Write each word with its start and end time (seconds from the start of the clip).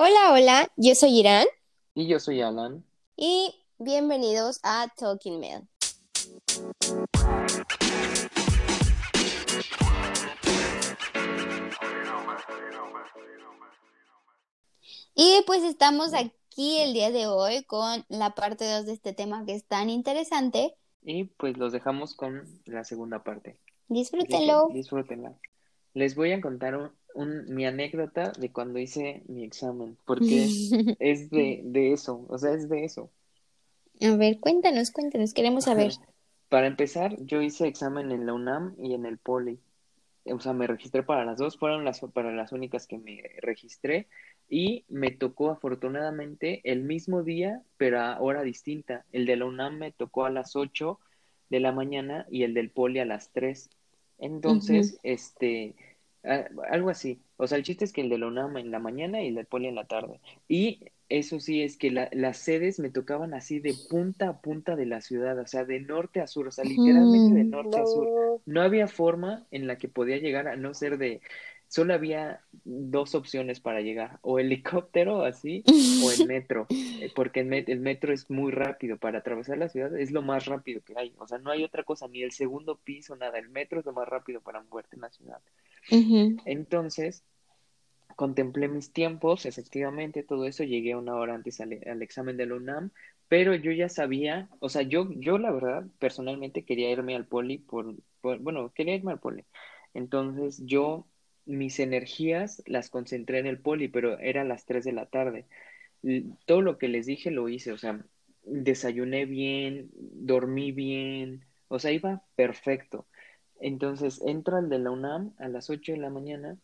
Hola, 0.00 0.32
hola, 0.32 0.72
yo 0.76 0.94
soy 0.94 1.18
Irán 1.18 1.44
Y 1.92 2.06
yo 2.06 2.20
soy 2.20 2.40
Alan. 2.40 2.84
y 3.16 3.52
bienvenidos 3.78 4.60
a 4.62 4.86
Talking 4.96 5.40
Mail. 5.40 5.66
Y 15.16 15.42
pues 15.48 15.64
estamos 15.64 16.14
aquí 16.14 16.78
el 16.78 16.92
día 16.92 17.10
de 17.10 17.26
hoy 17.26 17.64
con 17.64 18.04
la 18.08 18.36
parte 18.36 18.70
2 18.70 18.86
de 18.86 18.92
este 18.92 19.12
tema 19.12 19.44
que 19.46 19.56
es 19.56 19.64
tan 19.64 19.90
interesante. 19.90 20.76
Y 21.02 21.24
pues 21.24 21.58
los 21.58 21.72
dejamos 21.72 22.14
con 22.14 22.44
la 22.66 22.84
segunda 22.84 23.24
parte. 23.24 23.58
Disfrútenlo. 23.88 24.68
disfrútenla. 24.72 25.34
Les 25.92 26.14
voy 26.14 26.30
a 26.30 26.40
contar 26.40 26.76
un, 26.76 26.92
un- 27.18 27.54
mi 27.54 27.66
anécdota 27.66 28.32
de 28.32 28.50
cuando 28.52 28.78
hice 28.78 29.22
mi 29.28 29.44
examen, 29.44 29.96
porque 30.06 30.44
es 31.00 31.30
de, 31.30 31.60
de 31.64 31.92
eso, 31.92 32.24
o 32.28 32.38
sea, 32.38 32.52
es 32.54 32.68
de 32.68 32.84
eso. 32.84 33.10
A 34.00 34.16
ver, 34.16 34.38
cuéntanos, 34.40 34.90
cuéntanos, 34.90 35.34
queremos 35.34 35.64
saber. 35.64 35.92
Para 36.48 36.66
empezar, 36.66 37.16
yo 37.20 37.42
hice 37.42 37.66
examen 37.66 38.10
en 38.12 38.26
la 38.26 38.32
UNAM 38.34 38.74
y 38.78 38.94
en 38.94 39.04
el 39.06 39.18
Poli. 39.18 39.58
O 40.24 40.40
sea, 40.40 40.52
me 40.52 40.66
registré 40.66 41.02
para 41.02 41.24
las 41.24 41.38
dos, 41.38 41.58
fueron 41.58 41.84
las 41.84 42.00
para 42.00 42.32
las 42.32 42.52
únicas 42.52 42.86
que 42.86 42.98
me 42.98 43.22
registré 43.42 44.08
y 44.48 44.84
me 44.88 45.10
tocó 45.10 45.50
afortunadamente 45.50 46.60
el 46.64 46.82
mismo 46.82 47.22
día, 47.22 47.62
pero 47.76 48.00
a 48.00 48.20
hora 48.20 48.42
distinta. 48.42 49.04
El 49.12 49.26
de 49.26 49.36
la 49.36 49.46
UNAM 49.46 49.78
me 49.78 49.92
tocó 49.92 50.26
a 50.26 50.30
las 50.30 50.54
8 50.56 51.00
de 51.50 51.60
la 51.60 51.72
mañana 51.72 52.26
y 52.30 52.42
el 52.44 52.54
del 52.54 52.70
Poli 52.70 52.98
a 53.00 53.06
las 53.06 53.30
3. 53.32 53.70
Entonces, 54.18 54.98
este, 55.02 55.74
algo 56.70 56.90
así. 56.90 57.22
O 57.36 57.46
sea, 57.46 57.58
el 57.58 57.64
chiste 57.64 57.84
es 57.84 57.92
que 57.92 58.00
el 58.02 58.08
de 58.10 58.18
la 58.18 58.26
UNAM 58.28 58.56
en 58.58 58.70
la 58.70 58.78
mañana 58.78 59.22
y 59.22 59.28
el 59.28 59.34
del 59.36 59.46
Poli 59.46 59.68
en 59.68 59.74
la 59.76 59.86
tarde. 59.86 60.20
Y 60.48 60.80
eso 61.08 61.40
sí, 61.40 61.62
es 61.62 61.76
que 61.76 61.90
la- 61.90 62.08
las 62.12 62.38
sedes 62.38 62.78
me 62.80 62.90
tocaban 62.90 63.34
así 63.34 63.60
de 63.60 63.74
punta 63.74 64.28
a 64.28 64.40
punta 64.40 64.76
de 64.76 64.86
la 64.86 65.00
ciudad, 65.00 65.38
o 65.38 65.46
sea, 65.46 65.64
de 65.64 65.80
norte 65.80 66.20
a 66.20 66.26
sur, 66.26 66.48
o 66.48 66.50
sea, 66.52 66.64
literalmente 66.64 67.34
de 67.34 67.44
Mm, 67.44 67.52
norte 67.52 67.80
a 67.80 67.86
sur. 67.86 68.12
No 68.44 68.62
había 68.62 68.88
forma 68.88 69.46
en 69.50 69.66
la 69.66 69.78
que 69.78 69.88
podía 69.88 70.18
llegar 70.18 70.48
a 70.48 70.56
no 70.56 70.74
ser 70.74 70.98
de, 70.98 71.20
solo 71.68 71.94
había 71.94 72.42
dos 72.64 73.14
opciones 73.14 73.60
para 73.60 73.80
llegar, 73.80 74.18
o 74.22 74.38
helicóptero 74.38 75.22
así, 75.24 75.66
o 75.96 76.12
en 76.12 76.26
metro, 76.26 76.70
eh, 76.96 77.10
porque 77.14 77.40
el, 77.40 77.48
met- 77.48 77.68
el 77.68 77.80
metro 77.80 78.12
es 78.12 78.30
muy 78.30 78.52
rápido 78.52 78.98
para 78.98 79.18
atravesar 79.20 79.58
la 79.58 79.68
ciudad, 79.68 79.96
es 79.98 80.10
lo 80.10 80.22
más 80.22 80.46
rápido 80.46 80.82
que 80.84 80.94
hay, 80.98 81.14
o 81.18 81.26
sea, 81.26 81.38
no 81.38 81.50
hay 81.50 81.64
otra 81.64 81.84
cosa, 81.84 82.08
ni 82.08 82.22
el 82.22 82.32
segundo 82.32 82.76
piso, 82.78 83.16
nada, 83.16 83.38
el 83.38 83.48
metro 83.50 83.80
es 83.80 83.86
lo 83.86 83.92
más 83.92 84.08
rápido 84.08 84.40
para 84.40 84.62
moverte 84.62 84.96
en 84.96 85.02
la 85.02 85.10
ciudad. 85.10 85.40
Entonces, 86.44 87.24
contemplé 88.16 88.68
mis 88.68 88.92
tiempos, 88.92 89.46
efectivamente, 89.46 90.22
todo 90.22 90.46
eso, 90.46 90.64
llegué 90.64 90.96
una 90.96 91.14
hora 91.16 91.34
antes 91.34 91.60
al, 91.60 91.78
al 91.86 92.02
examen 92.02 92.36
de 92.36 92.46
la 92.46 92.56
UNAM, 92.56 92.90
pero 93.28 93.54
yo 93.54 93.72
ya 93.72 93.88
sabía, 93.88 94.48
o 94.60 94.68
sea, 94.68 94.82
yo, 94.82 95.08
yo 95.12 95.38
la 95.38 95.50
verdad, 95.52 95.86
personalmente 95.98 96.64
quería 96.64 96.90
irme 96.90 97.14
al 97.16 97.26
poli 97.26 97.58
por, 97.58 97.94
por- 98.20 98.38
bueno, 98.40 98.72
quería 98.74 98.96
irme 98.96 99.12
al 99.12 99.20
poli. 99.20 99.44
Entonces, 99.94 100.62
yo 100.66 101.06
mis 101.48 101.80
energías 101.80 102.62
las 102.66 102.90
concentré 102.90 103.38
en 103.38 103.46
el 103.46 103.58
poli, 103.58 103.88
pero 103.88 104.18
era 104.18 104.42
a 104.42 104.44
las 104.44 104.64
3 104.66 104.84
de 104.84 104.92
la 104.92 105.06
tarde. 105.06 105.46
Todo 106.46 106.62
lo 106.62 106.78
que 106.78 106.88
les 106.88 107.06
dije 107.06 107.30
lo 107.30 107.48
hice, 107.48 107.72
o 107.72 107.78
sea, 107.78 108.04
desayuné 108.44 109.26
bien, 109.26 109.90
dormí 109.92 110.72
bien, 110.72 111.44
o 111.68 111.78
sea, 111.78 111.90
iba 111.92 112.22
perfecto. 112.36 113.06
Entonces, 113.60 114.22
entro 114.24 114.56
al 114.56 114.68
de 114.68 114.78
la 114.78 114.90
UNAM 114.90 115.34
a 115.38 115.48
las 115.48 115.70
8 115.70 115.92
de 115.92 115.98
la 115.98 116.10
mañana 116.10 116.58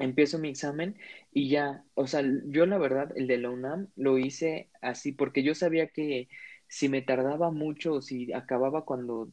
empiezo 0.00 0.38
mi 0.38 0.48
examen 0.48 0.96
y 1.32 1.48
ya, 1.48 1.84
o 1.94 2.06
sea, 2.06 2.22
yo 2.46 2.66
la 2.66 2.78
verdad, 2.78 3.12
el 3.16 3.26
de 3.26 3.38
la 3.38 3.50
UNAM 3.50 3.88
lo 3.96 4.18
hice 4.18 4.70
así 4.80 5.12
porque 5.12 5.42
yo 5.42 5.54
sabía 5.54 5.88
que 5.88 6.28
si 6.68 6.88
me 6.88 7.02
tardaba 7.02 7.50
mucho 7.50 7.94
o 7.94 8.02
si 8.02 8.32
acababa 8.32 8.84
cuando, 8.84 9.30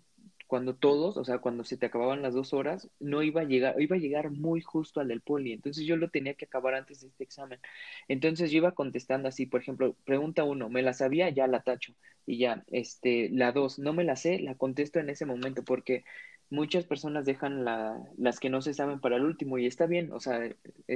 cuando 0.48 0.76
todos, 0.76 1.18
o 1.18 1.24
sea, 1.26 1.40
cuando 1.40 1.64
se 1.64 1.78
te 1.78 1.86
acababan 1.88 2.22
las 2.22 2.34
dos 2.34 2.54
horas, 2.54 2.90
no 3.00 3.22
iba 3.24 3.42
a 3.42 3.44
llegar, 3.44 3.80
iba 3.82 3.96
a 3.96 4.00
llegar 4.00 4.32
muy 4.32 4.62
justo 4.62 5.00
al 5.02 5.10
del 5.10 5.22
poli, 5.22 5.52
entonces 5.54 5.86
yo 5.86 5.98
lo 5.98 6.10
tenía 6.10 6.36
que 6.36 6.46
acabar 6.46 6.74
antes 6.76 7.02
de 7.02 7.08
este 7.08 7.24
examen. 7.24 7.60
Entonces 8.08 8.52
yo 8.52 8.58
iba 8.58 8.74
contestando 8.74 9.28
así, 9.28 9.46
por 9.46 9.62
ejemplo, 9.62 9.96
pregunta 10.06 10.44
uno, 10.44 10.70
¿me 10.70 10.82
la 10.82 10.94
sabía? 10.94 11.30
Ya 11.30 11.48
la 11.48 11.62
tacho. 11.62 11.94
Y 12.26 12.40
ya, 12.40 12.64
este, 12.72 13.30
la 13.32 13.52
dos, 13.52 13.80
no 13.80 13.94
me 13.94 14.04
la 14.04 14.16
sé, 14.16 14.40
la 14.40 14.56
contesto 14.56 15.00
en 15.00 15.10
ese 15.10 15.26
momento 15.26 15.64
porque 15.64 16.04
muchas 16.50 16.86
personas 16.86 17.26
dejan 17.26 17.66
la, 17.66 18.02
las 18.18 18.40
que 18.40 18.50
no 18.50 18.62
se 18.62 18.74
saben 18.74 19.00
para 19.00 19.18
el 19.18 19.26
último 19.26 19.58
y 19.58 19.66
está 19.66 19.86
bien, 19.86 20.12
o 20.12 20.20
sea, 20.20 20.40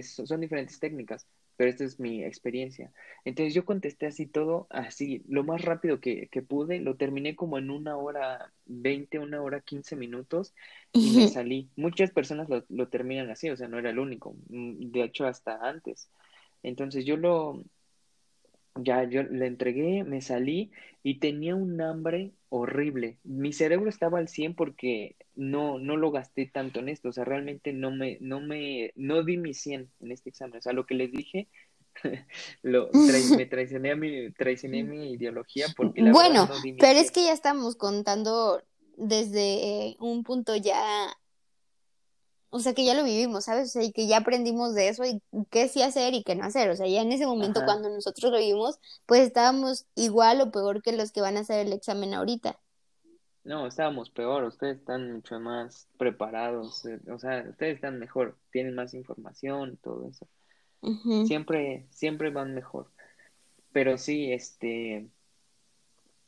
son 0.02 0.42
diferentes 0.42 0.80
técnicas, 0.80 1.28
pero 1.62 1.70
esta 1.70 1.84
es 1.84 2.00
mi 2.00 2.24
experiencia. 2.24 2.92
Entonces 3.24 3.54
yo 3.54 3.66
contesté 3.66 4.08
así 4.08 4.26
todo, 4.26 4.66
así, 4.72 5.22
lo 5.28 5.44
más 5.44 5.62
rápido 5.62 6.00
que, 6.00 6.28
que 6.30 6.42
pude, 6.42 6.80
lo 6.80 6.96
terminé 6.96 7.36
como 7.36 7.60
en 7.60 7.70
una 7.70 7.98
hora 7.98 8.52
veinte, 8.66 9.20
una 9.20 9.44
hora 9.44 9.62
quince 9.62 9.96
minutos 9.96 10.56
y 10.92 11.16
me 11.16 11.28
salí. 11.28 11.70
Muchas 11.76 12.10
personas 12.10 12.50
lo, 12.50 12.66
lo 12.68 12.88
terminan 12.88 13.30
así, 13.30 13.48
o 13.52 13.56
sea, 13.56 13.68
no 13.68 13.78
era 13.78 13.92
el 13.92 14.00
único, 14.00 14.34
mm, 14.50 14.90
de 14.90 15.04
hecho 15.04 15.28
hasta 15.28 15.60
antes. 15.62 16.10
Entonces 16.64 17.06
yo 17.06 17.16
lo, 17.16 17.64
ya, 18.74 19.04
yo 19.04 19.22
le 19.22 19.46
entregué, 19.46 20.04
me 20.04 20.22
salí 20.22 20.72
y 21.04 21.20
tenía 21.20 21.54
un 21.54 21.80
hambre 21.80 22.32
horrible. 22.52 23.20
Mi 23.24 23.54
cerebro 23.54 23.90
estaba 23.90 24.20
al 24.20 24.28
100 24.28 24.56
porque 24.56 25.16
no, 25.36 25.80
no 25.80 25.98
lo 25.98 26.12
gasté 26.12 26.48
tanto 26.48 26.80
en 26.82 26.90
esto. 26.90 27.10
O 27.10 27.14
sea, 27.14 27.24
realmente 27.26 27.74
no 27.74 27.92
me, 27.92 28.18
no 28.22 28.42
me, 28.42 28.92
no 28.96 29.24
di 29.24 29.38
mi 29.38 29.54
100 29.54 29.90
en 30.02 30.12
este 30.12 30.30
examen. 30.32 30.58
O 30.60 30.62
sea, 30.62 30.74
lo 30.74 30.86
que 30.86 30.96
les 30.96 31.12
dije, 31.12 31.50
lo, 32.64 32.92
me 32.94 33.46
traicioné 33.48 33.92
a 33.92 33.96
mi, 33.96 34.32
traicioné 34.34 34.84
mi 34.84 35.14
ideología 35.14 35.74
porque 35.76 36.02
la 36.02 36.14
verdad 36.16 36.20
Bueno, 36.20 36.46
no 36.46 36.60
di 36.60 36.74
mi 36.74 36.82
pero 36.82 37.00
es 37.00 37.12
100. 37.12 37.16
que 37.16 37.24
ya 37.26 37.34
estamos 37.34 37.76
contando 37.76 38.62
desde 38.98 39.96
un 40.00 40.24
punto 40.24 40.56
ya, 40.56 41.08
o 42.52 42.60
sea, 42.60 42.74
que 42.76 42.86
ya 42.86 42.94
lo 42.96 43.04
vivimos, 43.06 43.46
¿sabes? 43.46 43.70
O 43.70 43.72
sea, 43.74 43.84
y 43.84 43.94
que 43.94 44.08
ya 44.08 44.18
aprendimos 44.20 44.76
de 44.76 44.90
eso 44.90 45.06
y 45.06 45.22
qué 45.52 45.70
sí 45.70 45.82
hacer 45.84 46.14
y 46.16 46.24
qué 46.24 46.36
no 46.36 46.46
hacer. 46.46 46.70
O 46.72 46.78
sea, 46.78 46.88
ya 46.88 47.02
en 47.02 47.12
ese 47.14 47.28
momento 47.28 47.62
Ajá. 47.62 47.66
cuando 47.66 47.90
nosotros 47.90 48.32
lo 48.32 48.40
vivimos, 48.40 48.80
pues 49.08 49.22
estábamos 49.22 49.88
igual 49.96 50.42
o 50.42 50.52
peor 50.52 50.84
que 50.84 50.94
los 50.94 51.12
que 51.14 51.22
van 51.22 51.38
a 51.38 51.42
hacer 51.42 51.66
el 51.68 51.74
examen 51.74 52.14
ahorita. 52.16 52.60
No, 53.44 53.68
estábamos 53.68 54.10
peor. 54.12 54.44
Ustedes 54.46 54.78
están 54.80 55.14
mucho 55.14 55.40
más 55.40 55.88
preparados. 55.98 56.86
eh, 56.86 57.00
O 57.12 57.18
sea, 57.20 57.44
ustedes 57.50 57.76
están 57.76 58.00
mejor, 58.00 58.38
tienen 58.52 58.76
más 58.76 58.94
información, 58.94 59.78
todo 59.78 60.08
eso. 60.10 60.28
Siempre, 61.24 61.88
siempre 61.92 62.30
van 62.32 62.56
mejor. 62.56 62.92
Pero 63.74 63.98
sí, 63.98 64.32
este, 64.34 65.10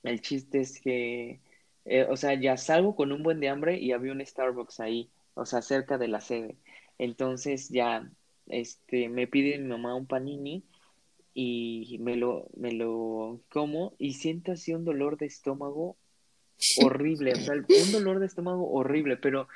el 0.03 0.21
chiste 0.21 0.61
es 0.61 0.79
que, 0.81 1.41
eh, 1.85 2.07
o 2.09 2.17
sea, 2.17 2.33
ya 2.39 2.57
salgo 2.57 2.95
con 2.95 3.11
un 3.11 3.23
buen 3.23 3.39
de 3.39 3.49
hambre 3.49 3.77
y 3.79 3.91
había 3.91 4.11
un 4.11 4.25
Starbucks 4.25 4.79
ahí, 4.79 5.09
o 5.33 5.45
sea, 5.45 5.61
cerca 5.61 5.97
de 5.97 6.07
la 6.07 6.21
sede. 6.21 6.57
Entonces 6.97 7.69
ya, 7.69 8.09
este, 8.47 9.09
me 9.09 9.27
pide 9.27 9.57
mi 9.57 9.67
mamá 9.67 9.95
un 9.95 10.05
panini 10.05 10.63
y 11.33 11.97
me 12.01 12.15
lo, 12.15 12.47
me 12.55 12.71
lo 12.71 13.41
como 13.49 13.93
y 13.97 14.13
siento 14.13 14.51
así 14.51 14.73
un 14.73 14.85
dolor 14.85 15.17
de 15.17 15.25
estómago 15.25 15.97
horrible, 16.77 17.33
o 17.33 17.35
sea, 17.35 17.55
un 17.55 17.91
dolor 17.91 18.19
de 18.19 18.27
estómago 18.27 18.69
horrible, 18.71 19.17
pero 19.17 19.47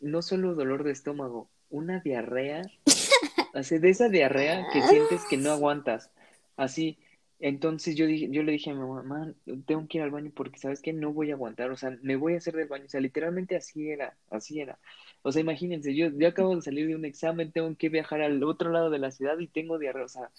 no 0.00 0.22
solo 0.22 0.54
dolor 0.54 0.84
de 0.84 0.92
estómago, 0.92 1.48
una 1.70 2.00
diarrea, 2.00 2.62
así 3.54 3.78
de 3.78 3.90
esa 3.90 4.08
diarrea 4.08 4.66
que 4.72 4.82
sientes 4.82 5.24
que 5.28 5.36
no 5.36 5.50
aguantas, 5.50 6.10
así. 6.56 6.98
Entonces 7.46 7.94
yo 7.94 8.06
dije, 8.06 8.28
yo 8.30 8.42
le 8.42 8.52
dije 8.52 8.70
a 8.70 8.74
mi 8.74 8.80
mamá, 8.80 9.02
"Mamá, 9.02 9.34
tengo 9.66 9.86
que 9.86 9.98
ir 9.98 10.02
al 10.04 10.10
baño 10.10 10.32
porque 10.34 10.58
sabes 10.58 10.80
que 10.80 10.94
no 10.94 11.12
voy 11.12 11.30
a 11.30 11.34
aguantar, 11.34 11.70
o 11.70 11.76
sea, 11.76 11.90
me 12.02 12.16
voy 12.16 12.32
a 12.32 12.38
hacer 12.38 12.54
del 12.54 12.68
baño, 12.68 12.86
o 12.86 12.88
sea, 12.88 13.02
literalmente 13.02 13.54
así 13.54 13.90
era, 13.90 14.16
así 14.30 14.60
era. 14.60 14.78
O 15.20 15.30
sea, 15.30 15.42
imagínense, 15.42 15.94
yo, 15.94 16.08
yo 16.08 16.26
acabo 16.28 16.56
de 16.56 16.62
salir 16.62 16.86
de 16.86 16.96
un 16.96 17.04
examen, 17.04 17.52
tengo 17.52 17.76
que 17.76 17.90
viajar 17.90 18.22
al 18.22 18.42
otro 18.44 18.70
lado 18.70 18.88
de 18.88 18.98
la 18.98 19.10
ciudad 19.10 19.38
y 19.38 19.46
tengo 19.46 19.78
diarrea, 19.78 20.06
o 20.06 20.08
sea, 20.08 20.30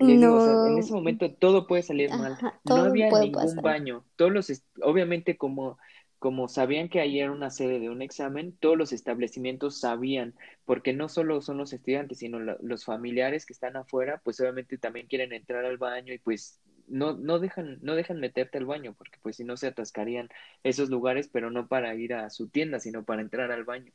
les 0.00 0.18
digo, 0.18 0.34
o 0.34 0.40
sea, 0.40 0.54
en 0.72 0.78
ese 0.78 0.92
momento 0.92 1.30
todo 1.34 1.68
puede 1.68 1.84
salir 1.84 2.10
mal. 2.10 2.36
No 2.64 2.76
había 2.78 3.10
ningún 3.10 3.32
pasar. 3.32 3.62
baño. 3.62 4.04
Todos 4.16 4.32
los, 4.32 4.62
obviamente 4.82 5.36
como, 5.36 5.78
como 6.20 6.48
sabían 6.48 6.88
que 6.90 7.00
ahí 7.00 7.20
era 7.20 7.32
una 7.32 7.50
sede 7.50 7.80
de 7.80 7.90
un 7.90 8.02
examen, 8.02 8.56
todos 8.60 8.78
los 8.78 8.92
establecimientos 8.92 9.80
sabían, 9.80 10.36
porque 10.66 10.92
no 10.94 11.08
solo 11.10 11.42
son 11.42 11.58
los 11.58 11.72
estudiantes, 11.74 12.18
sino 12.20 12.38
lo- 12.40 12.58
los 12.62 12.84
familiares 12.86 13.46
que 13.46 13.54
están 13.54 13.76
afuera, 13.76 14.22
pues 14.24 14.40
obviamente 14.40 14.78
también 14.78 15.08
quieren 15.08 15.32
entrar 15.34 15.64
al 15.66 15.78
baño 15.78 16.14
y 16.14 16.18
pues 16.20 16.60
no, 16.88 17.14
no 17.18 17.40
dejan, 17.40 17.78
no 17.82 17.96
dejan 17.96 18.20
meterte 18.20 18.58
al 18.58 18.66
baño, 18.66 18.94
porque 18.98 19.18
pues 19.22 19.36
si 19.36 19.44
no 19.44 19.56
se 19.58 19.68
atascarían 19.68 20.28
esos 20.64 20.90
lugares, 20.90 21.28
pero 21.28 21.50
no 21.50 21.68
para 21.68 21.94
ir 21.96 22.14
a 22.14 22.30
su 22.30 22.48
tienda, 22.48 22.80
sino 22.80 23.04
para 23.04 23.22
entrar 23.22 23.52
al 23.52 23.64
baño. 23.64 23.92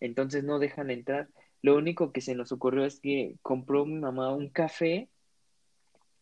Entonces 0.00 0.44
no 0.44 0.58
dejan 0.58 0.90
entrar. 0.90 1.28
Lo 1.62 1.76
único 1.76 2.12
que 2.12 2.20
se 2.20 2.34
nos 2.34 2.52
ocurrió 2.52 2.84
es 2.84 3.00
que 3.00 3.36
compró 3.42 3.84
mi 3.86 3.98
mamá 3.98 4.34
un 4.34 4.48
café 4.50 5.08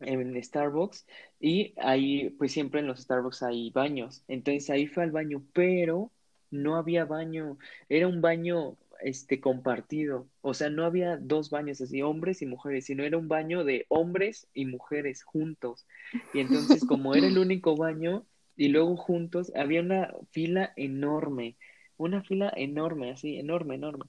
en 0.01 0.43
Starbucks 0.43 1.07
y 1.41 1.75
ahí 1.79 2.31
pues 2.31 2.53
siempre 2.53 2.81
en 2.81 2.87
los 2.87 3.01
Starbucks 3.01 3.43
hay 3.43 3.71
baños. 3.71 4.25
Entonces 4.29 4.69
ahí 4.71 4.87
fue 4.87 5.05
al 5.05 5.11
baño, 5.11 5.43
pero 5.53 6.11
no 6.51 6.77
había 6.77 7.05
baño. 7.05 7.59
Era 7.89 8.09
un 8.09 8.21
baño 8.21 8.77
este 9.01 9.41
compartido, 9.41 10.27
o 10.41 10.55
sea, 10.55 10.71
no 10.71 10.85
había 10.85 11.17
dos 11.17 11.51
baños 11.51 11.81
así, 11.81 12.03
hombres 12.03 12.43
y 12.43 12.47
mujeres, 12.47 12.87
sino 12.87 13.05
era 13.05 13.19
un 13.19 13.29
baño 13.29 13.65
de 13.65 13.87
hombres 13.89 14.49
y 14.55 14.67
mujeres 14.67 15.23
juntos. 15.23 15.87
Y 16.33 16.41
entonces, 16.41 16.85
como 16.85 17.15
era 17.15 17.27
el 17.27 17.39
único 17.39 17.77
baño, 17.77 18.25
y 18.57 18.69
luego 18.69 18.97
juntos, 18.97 19.53
había 19.55 19.83
una 19.83 20.15
fila 20.31 20.73
enorme, 20.77 21.57
una 21.99 22.23
fila 22.23 22.53
enorme, 22.57 23.11
así, 23.11 23.37
enorme, 23.37 23.75
enorme. 23.75 24.07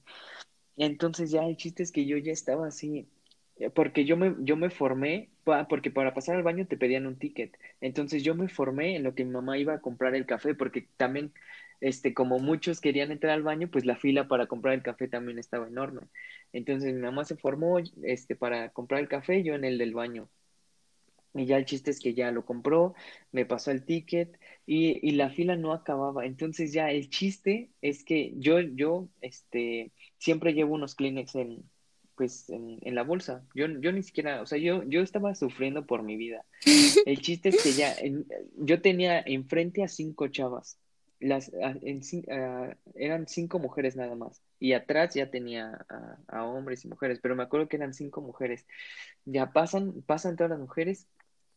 Entonces 0.76 1.30
ya 1.30 1.44
el 1.44 1.56
chiste 1.56 1.82
es 1.82 1.92
que 1.92 2.06
yo 2.06 2.16
ya 2.16 2.32
estaba 2.32 2.68
así, 2.68 3.08
porque 3.74 4.04
yo 4.04 4.16
me, 4.16 4.34
yo 4.40 4.56
me 4.56 4.70
formé, 4.70 5.28
porque 5.68 5.90
para 5.90 6.14
pasar 6.14 6.36
al 6.36 6.42
baño 6.42 6.66
te 6.66 6.76
pedían 6.76 7.06
un 7.06 7.18
ticket. 7.18 7.56
Entonces 7.80 8.22
yo 8.22 8.34
me 8.34 8.48
formé 8.48 8.96
en 8.96 9.02
lo 9.04 9.14
que 9.14 9.24
mi 9.24 9.32
mamá 9.32 9.58
iba 9.58 9.74
a 9.74 9.80
comprar 9.80 10.14
el 10.14 10.26
café, 10.26 10.54
porque 10.54 10.88
también, 10.96 11.32
este, 11.80 12.14
como 12.14 12.38
muchos 12.38 12.80
querían 12.80 13.12
entrar 13.12 13.32
al 13.34 13.42
baño, 13.42 13.68
pues 13.70 13.84
la 13.84 13.96
fila 13.96 14.28
para 14.28 14.46
comprar 14.46 14.74
el 14.74 14.82
café 14.82 15.08
también 15.08 15.38
estaba 15.38 15.68
enorme. 15.68 16.02
Entonces 16.52 16.94
mi 16.94 17.00
mamá 17.00 17.24
se 17.24 17.36
formó, 17.36 17.78
este, 18.02 18.36
para 18.36 18.70
comprar 18.70 19.00
el 19.00 19.08
café, 19.08 19.42
yo 19.42 19.54
en 19.54 19.64
el 19.64 19.78
del 19.78 19.94
baño. 19.94 20.28
Y 21.34 21.46
ya 21.46 21.56
el 21.58 21.66
chiste 21.66 21.90
es 21.90 22.00
que 22.00 22.14
ya 22.14 22.32
lo 22.32 22.44
compró, 22.44 22.94
me 23.32 23.44
pasó 23.46 23.70
el 23.70 23.84
ticket 23.84 24.38
y, 24.66 24.98
y 25.06 25.12
la 25.12 25.30
fila 25.30 25.56
no 25.56 25.72
acababa. 25.72 26.26
Entonces 26.26 26.72
ya 26.72 26.90
el 26.90 27.10
chiste 27.10 27.70
es 27.82 28.02
que 28.04 28.32
yo, 28.36 28.60
yo, 28.60 29.08
este, 29.20 29.92
siempre 30.18 30.54
llevo 30.54 30.74
unos 30.74 30.94
Kleenex 30.94 31.34
en, 31.36 31.64
pues, 32.18 32.50
en, 32.50 32.78
en 32.82 32.94
la 32.96 33.04
bolsa. 33.04 33.44
Yo, 33.54 33.68
yo 33.68 33.92
ni 33.92 34.02
siquiera, 34.02 34.42
o 34.42 34.46
sea, 34.46 34.58
yo, 34.58 34.82
yo 34.82 35.00
estaba 35.02 35.36
sufriendo 35.36 35.86
por 35.86 36.02
mi 36.02 36.16
vida. 36.16 36.44
El 37.06 37.20
chiste 37.20 37.50
es 37.50 37.62
que 37.62 37.72
ya, 37.72 37.94
yo 38.56 38.82
tenía 38.82 39.20
enfrente 39.20 39.84
a 39.84 39.88
cinco 39.88 40.26
chavas. 40.26 40.78
Las, 41.20 41.50
en, 41.52 42.02
eran 42.96 43.28
cinco 43.28 43.60
mujeres 43.60 43.96
nada 43.96 44.16
más. 44.16 44.42
Y 44.58 44.72
atrás 44.72 45.14
ya 45.14 45.30
tenía 45.30 45.86
a, 45.88 46.18
a, 46.26 46.44
hombres 46.44 46.84
y 46.84 46.88
mujeres, 46.88 47.20
pero 47.22 47.36
me 47.36 47.44
acuerdo 47.44 47.68
que 47.68 47.76
eran 47.76 47.94
cinco 47.94 48.20
mujeres. 48.20 48.66
Ya 49.24 49.52
pasan, 49.52 50.02
pasan 50.02 50.36
todas 50.36 50.50
las 50.50 50.60
mujeres, 50.60 51.06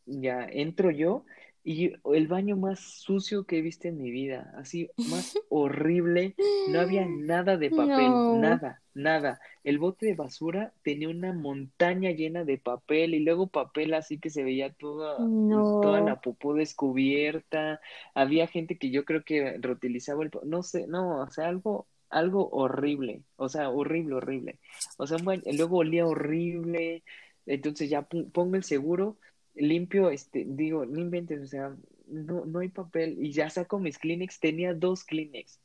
ya 0.06 0.48
entro 0.50 0.92
yo 0.92 1.26
y 1.64 1.94
el 2.14 2.28
baño 2.28 2.56
más 2.56 2.80
sucio 2.80 3.44
que 3.46 3.60
he 3.60 3.62
visto 3.62 3.88
en 3.88 3.98
mi 3.98 4.12
vida, 4.12 4.52
así 4.58 4.90
más 4.98 5.34
horrible, 5.50 6.36
no 6.70 6.80
había 6.80 7.06
nada 7.06 7.58
de 7.58 7.70
papel, 7.70 8.42
nada, 8.42 8.81
nada. 8.94 9.40
El 9.64 9.80
bote 9.80 10.06
de 10.06 10.16
basura 10.16 10.74
tenía 10.84 11.10
una 11.10 11.34
montaña 11.34 12.12
llena 12.12 12.44
de 12.44 12.58
papel 12.58 13.14
y 13.14 13.20
luego 13.20 13.48
papel 13.48 13.94
así 13.94 14.20
que 14.20 14.30
se 14.30 14.44
veía 14.44 14.74
toda, 14.74 15.18
pues, 15.18 15.82
toda 15.82 16.02
la 16.02 16.22
popó 16.22 16.54
descubierta. 16.54 17.80
Había 18.14 18.48
gente 18.48 18.78
que 18.78 18.92
yo 18.92 19.06
creo 19.06 19.24
que 19.24 19.58
reutilizaba 19.60 20.24
el, 20.24 20.32
no 20.44 20.64
sé, 20.64 20.88
no, 20.88 21.22
o 21.22 21.30
sea, 21.30 21.48
algo, 21.48 21.88
algo 22.10 22.50
horrible, 22.50 23.24
o 23.38 23.50
sea, 23.50 23.70
horrible, 23.70 24.16
horrible. 24.16 24.60
O 24.98 25.08
sea, 25.08 25.18
luego 25.20 25.78
olía 25.78 26.06
horrible, 26.06 27.04
entonces 27.46 27.90
ya 27.90 28.04
pongo 28.04 28.56
el 28.56 28.64
seguro 28.64 29.18
limpio, 29.56 30.10
este, 30.10 30.46
digo, 30.48 30.86
no 30.86 31.00
inventes, 31.00 31.42
o 31.42 31.48
sea, 31.48 31.76
no, 32.08 32.46
no 32.46 32.60
hay 32.60 32.70
papel. 32.70 33.18
Y 33.20 33.32
ya 33.32 33.50
saco 33.50 33.80
mis 33.80 33.98
Kleenex, 33.98 34.40
tenía 34.40 34.74
dos 34.74 35.04
Kleenex. 35.04 35.60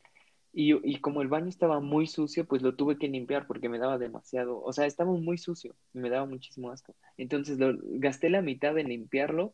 Y, 0.58 0.72
y 0.90 1.00
como 1.00 1.20
el 1.20 1.28
baño 1.28 1.48
estaba 1.48 1.80
muy 1.80 2.06
sucio, 2.06 2.46
pues 2.46 2.62
lo 2.62 2.74
tuve 2.76 2.96
que 2.98 3.08
limpiar 3.08 3.46
porque 3.46 3.68
me 3.68 3.78
daba 3.78 3.98
demasiado, 3.98 4.62
o 4.62 4.72
sea, 4.72 4.86
estaba 4.86 5.12
muy 5.12 5.36
sucio 5.36 5.76
y 5.92 5.98
me 5.98 6.08
daba 6.08 6.24
muchísimo 6.24 6.70
asco. 6.70 6.96
Entonces 7.18 7.58
lo, 7.58 7.76
gasté 7.82 8.30
la 8.30 8.40
mitad 8.40 8.78
en 8.78 8.88
limpiarlo 8.88 9.52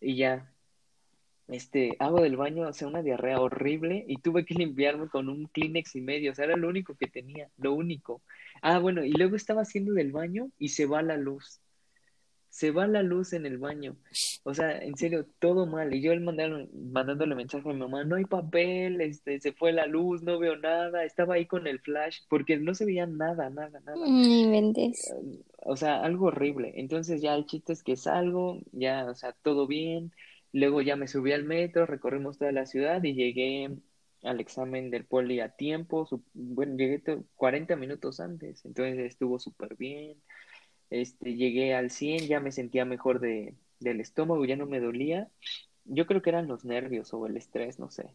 y 0.00 0.14
ya, 0.16 0.48
este, 1.48 1.96
hago 1.98 2.22
del 2.22 2.36
baño, 2.36 2.68
o 2.68 2.72
sea, 2.72 2.86
una 2.86 3.02
diarrea 3.02 3.40
horrible 3.40 4.04
y 4.06 4.18
tuve 4.18 4.44
que 4.44 4.54
limpiarme 4.54 5.08
con 5.08 5.28
un 5.28 5.46
Kleenex 5.48 5.96
y 5.96 6.00
medio, 6.00 6.30
o 6.30 6.34
sea, 6.36 6.44
era 6.44 6.56
lo 6.56 6.68
único 6.68 6.94
que 6.94 7.08
tenía, 7.08 7.50
lo 7.58 7.72
único. 7.72 8.22
Ah, 8.62 8.78
bueno, 8.78 9.04
y 9.04 9.10
luego 9.12 9.34
estaba 9.34 9.62
haciendo 9.62 9.94
del 9.94 10.12
baño 10.12 10.50
y 10.58 10.68
se 10.68 10.86
va 10.86 11.02
la 11.02 11.16
luz 11.16 11.60
se 12.56 12.70
va 12.70 12.86
la 12.86 13.02
luz 13.02 13.34
en 13.34 13.44
el 13.44 13.58
baño. 13.58 13.98
O 14.42 14.54
sea, 14.54 14.78
en 14.78 14.96
serio, 14.96 15.26
todo 15.40 15.66
mal. 15.66 15.94
Y 15.94 16.00
yo 16.00 16.12
él 16.12 16.22
mandándole 16.22 17.34
mensaje 17.34 17.68
a 17.68 17.72
mi 17.74 17.78
mamá, 17.78 18.04
no 18.04 18.16
hay 18.16 18.24
papel, 18.24 19.02
este, 19.02 19.38
se 19.40 19.52
fue 19.52 19.74
la 19.74 19.84
luz, 19.86 20.22
no 20.22 20.38
veo 20.38 20.56
nada. 20.56 21.04
Estaba 21.04 21.34
ahí 21.34 21.44
con 21.44 21.66
el 21.66 21.80
flash, 21.80 22.20
porque 22.30 22.56
no 22.56 22.74
se 22.74 22.86
veía 22.86 23.04
nada, 23.04 23.50
nada, 23.50 23.78
nada. 23.80 23.98
Ni 24.06 24.48
vendes. 24.50 25.14
O 25.66 25.76
sea, 25.76 26.00
algo 26.02 26.28
horrible. 26.28 26.72
Entonces 26.76 27.20
ya 27.20 27.34
el 27.34 27.44
chiste 27.44 27.74
es 27.74 27.82
que 27.82 27.94
salgo, 27.94 28.62
ya, 28.72 29.04
o 29.04 29.14
sea, 29.14 29.32
todo 29.42 29.66
bien. 29.66 30.12
Luego 30.50 30.80
ya 30.80 30.96
me 30.96 31.08
subí 31.08 31.32
al 31.32 31.44
metro, 31.44 31.84
recorrimos 31.84 32.38
toda 32.38 32.52
la 32.52 32.64
ciudad 32.64 33.04
y 33.04 33.12
llegué 33.12 33.68
al 34.22 34.40
examen 34.40 34.90
del 34.90 35.04
poli 35.04 35.40
a 35.40 35.50
tiempo. 35.50 36.08
Bueno, 36.32 36.74
llegué 36.78 37.02
40 37.34 37.76
minutos 37.76 38.18
antes, 38.18 38.64
entonces 38.64 38.98
estuvo 39.00 39.38
súper 39.38 39.76
bien 39.76 40.16
este, 40.90 41.34
llegué 41.34 41.74
al 41.74 41.90
100, 41.90 42.26
ya 42.26 42.40
me 42.40 42.52
sentía 42.52 42.84
mejor 42.84 43.20
de, 43.20 43.54
del 43.80 44.00
estómago, 44.00 44.44
ya 44.44 44.56
no 44.56 44.66
me 44.66 44.80
dolía. 44.80 45.28
Yo 45.84 46.06
creo 46.06 46.22
que 46.22 46.30
eran 46.30 46.48
los 46.48 46.64
nervios 46.64 47.12
o 47.14 47.26
el 47.26 47.36
estrés, 47.36 47.78
no 47.78 47.90
sé. 47.90 48.10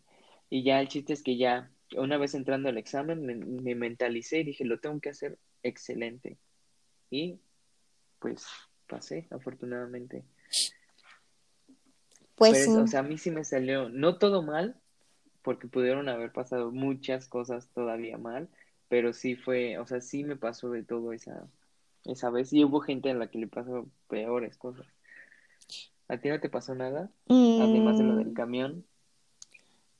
Y 0.49 0.63
ya 0.63 0.81
el 0.81 0.87
chiste 0.87 1.13
es 1.13 1.23
que 1.23 1.37
ya, 1.37 1.71
una 1.95 2.17
vez 2.17 2.33
entrando 2.33 2.69
al 2.69 2.77
examen, 2.77 3.25
me, 3.63 3.75
mentalicé 3.75 4.39
y 4.39 4.43
dije, 4.43 4.65
lo 4.65 4.79
tengo 4.79 4.99
que 4.99 5.09
hacer 5.09 5.37
excelente. 5.63 6.37
Y 7.09 7.39
pues 8.19 8.45
pasé, 8.87 9.27
afortunadamente. 9.31 10.23
Pues 12.35 12.67
o 12.67 12.87
sea, 12.87 13.01
a 13.01 13.03
mí 13.03 13.17
sí 13.17 13.31
me 13.31 13.45
salió, 13.45 13.89
no 13.89 14.17
todo 14.17 14.41
mal, 14.41 14.75
porque 15.41 15.67
pudieron 15.67 16.09
haber 16.09 16.31
pasado 16.31 16.71
muchas 16.71 17.27
cosas 17.27 17.69
todavía 17.69 18.17
mal, 18.17 18.49
pero 18.89 19.13
sí 19.13 19.35
fue, 19.35 19.77
o 19.77 19.85
sea, 19.85 20.01
sí 20.01 20.23
me 20.23 20.35
pasó 20.35 20.69
de 20.71 20.83
todo 20.83 21.13
esa, 21.13 21.47
esa 22.05 22.29
vez. 22.29 22.51
Y 22.53 22.63
hubo 22.63 22.79
gente 22.79 23.09
en 23.09 23.19
la 23.19 23.27
que 23.27 23.39
le 23.39 23.47
pasó 23.47 23.85
peores 24.07 24.57
cosas. 24.57 24.85
¿A 26.07 26.17
ti 26.17 26.29
no 26.29 26.39
te 26.39 26.49
pasó 26.49 26.75
nada? 26.75 27.09
Además 27.27 27.97
de 27.97 28.03
lo 28.03 28.15
del 28.15 28.31
mm. 28.31 28.33
camión. 28.33 28.85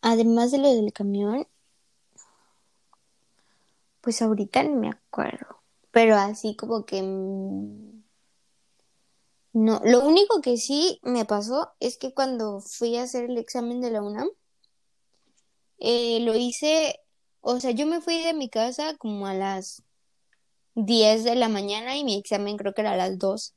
Además 0.02 0.52
de 0.52 0.58
lo 0.58 0.74
del 0.74 0.92
camión. 0.92 1.48
Pues 4.02 4.22
ahorita 4.22 4.64
no 4.64 4.76
me 4.76 4.90
acuerdo. 4.90 5.62
Pero 5.92 6.16
así 6.16 6.56
como 6.56 6.86
que... 6.86 7.02
Mm, 7.02 8.02
no, 9.54 9.82
lo 9.84 10.06
único 10.06 10.42
que 10.42 10.58
sí 10.58 11.00
me 11.04 11.26
pasó 11.26 11.72
es 11.80 11.98
que 11.98 12.14
cuando 12.14 12.62
fui 12.62 12.96
a 12.98 13.04
hacer 13.04 13.26
el 13.26 13.38
examen 13.38 13.82
de 13.82 13.92
la 13.92 14.02
UNAM, 14.02 14.30
eh, 15.80 16.20
lo 16.22 16.36
hice, 16.36 17.00
o 17.42 17.60
sea, 17.60 17.72
yo 17.72 17.86
me 17.86 18.02
fui 18.02 18.20
de 18.24 18.34
mi 18.34 18.50
casa 18.50 18.96
como 18.98 19.28
a 19.28 19.34
las 19.34 19.84
10 20.86 21.24
de 21.24 21.36
la 21.36 21.50
mañana 21.50 21.98
y 21.98 22.04
mi 22.04 22.16
examen 22.16 22.58
creo 22.58 22.74
que 22.74 22.82
era 22.82 22.94
a 22.94 22.98
las 22.98 23.18
2. 23.18 23.54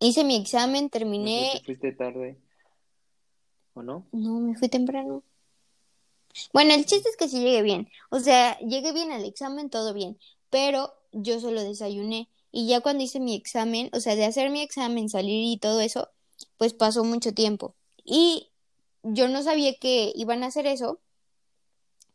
Hice 0.00 0.24
mi 0.24 0.36
examen, 0.36 0.90
terminé. 0.90 1.52
¿Te 1.58 1.64
fuiste 1.64 1.92
tarde? 1.92 2.36
¿O 3.74 3.82
no? 3.82 4.06
No, 4.12 4.40
me 4.40 4.56
fui 4.56 4.68
temprano. 4.68 5.22
Bueno, 6.52 6.74
el 6.74 6.86
chiste 6.86 7.08
es 7.08 7.16
que 7.16 7.28
sí 7.28 7.40
llegué 7.40 7.62
bien. 7.62 7.88
O 8.10 8.18
sea, 8.18 8.58
llegué 8.58 8.92
bien 8.92 9.12
al 9.12 9.24
examen, 9.24 9.70
todo 9.70 9.94
bien. 9.94 10.18
Pero 10.50 10.92
yo 11.12 11.40
solo 11.40 11.62
desayuné. 11.62 12.28
Y 12.50 12.66
ya 12.66 12.80
cuando 12.80 13.04
hice 13.04 13.20
mi 13.20 13.34
examen, 13.34 13.90
o 13.92 14.00
sea, 14.00 14.16
de 14.16 14.24
hacer 14.24 14.50
mi 14.50 14.60
examen, 14.60 15.08
salir 15.08 15.44
y 15.44 15.56
todo 15.56 15.80
eso, 15.80 16.10
pues 16.58 16.74
pasó 16.74 17.04
mucho 17.04 17.32
tiempo. 17.32 17.74
Y 18.04 18.50
yo 19.02 19.28
no 19.28 19.42
sabía 19.42 19.74
que 19.76 20.12
iban 20.14 20.42
a 20.42 20.46
hacer 20.46 20.66
eso, 20.66 21.00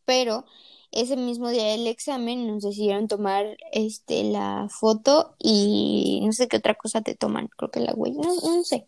pero 0.05 0.46
ese 0.91 1.15
mismo 1.17 1.50
día 1.50 1.65
del 1.67 1.88
examen 1.88 2.48
nos 2.48 2.63
decidieron 2.63 3.08
tomar 3.08 3.58
este 3.72 4.24
la 4.24 4.67
foto 4.70 5.36
y 5.39 6.22
no 6.24 6.32
sé 6.32 6.48
qué 6.48 6.58
otra 6.58 6.75
cosa 6.75 7.01
te 7.01 7.15
toman, 7.15 7.48
creo 7.50 7.72
que 7.72 7.79
la 7.79 7.94
huella, 7.94 8.22
no, 8.22 8.63
sé. 8.63 8.88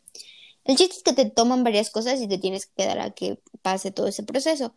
El 0.66 0.78
chiste 0.78 0.98
es 0.98 1.04
que 1.04 1.14
te 1.14 1.30
toman 1.30 1.64
varias 1.64 1.90
cosas 1.90 2.22
y 2.22 2.28
te 2.28 2.38
tienes 2.38 2.66
que 2.68 2.84
quedar 2.84 3.00
a 3.00 3.12
que 3.12 3.40
pase 3.62 3.92
todo 3.92 4.08
ese 4.08 4.24
proceso. 4.24 4.74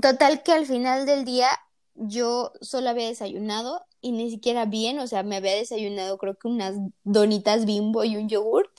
Total 0.00 0.42
que 0.42 0.52
al 0.52 0.66
final 0.66 1.06
del 1.06 1.24
día 1.24 1.48
yo 1.94 2.52
solo 2.60 2.90
había 2.90 3.06
desayunado 3.06 3.82
y 4.00 4.12
ni 4.12 4.30
siquiera 4.30 4.66
bien, 4.66 4.98
o 4.98 5.06
sea, 5.06 5.22
me 5.22 5.36
había 5.36 5.54
desayunado 5.54 6.18
creo 6.18 6.36
que 6.36 6.48
unas 6.48 6.76
donitas 7.04 7.64
bimbo 7.64 8.04
y 8.04 8.16
un 8.16 8.28
yogurt. 8.28 8.70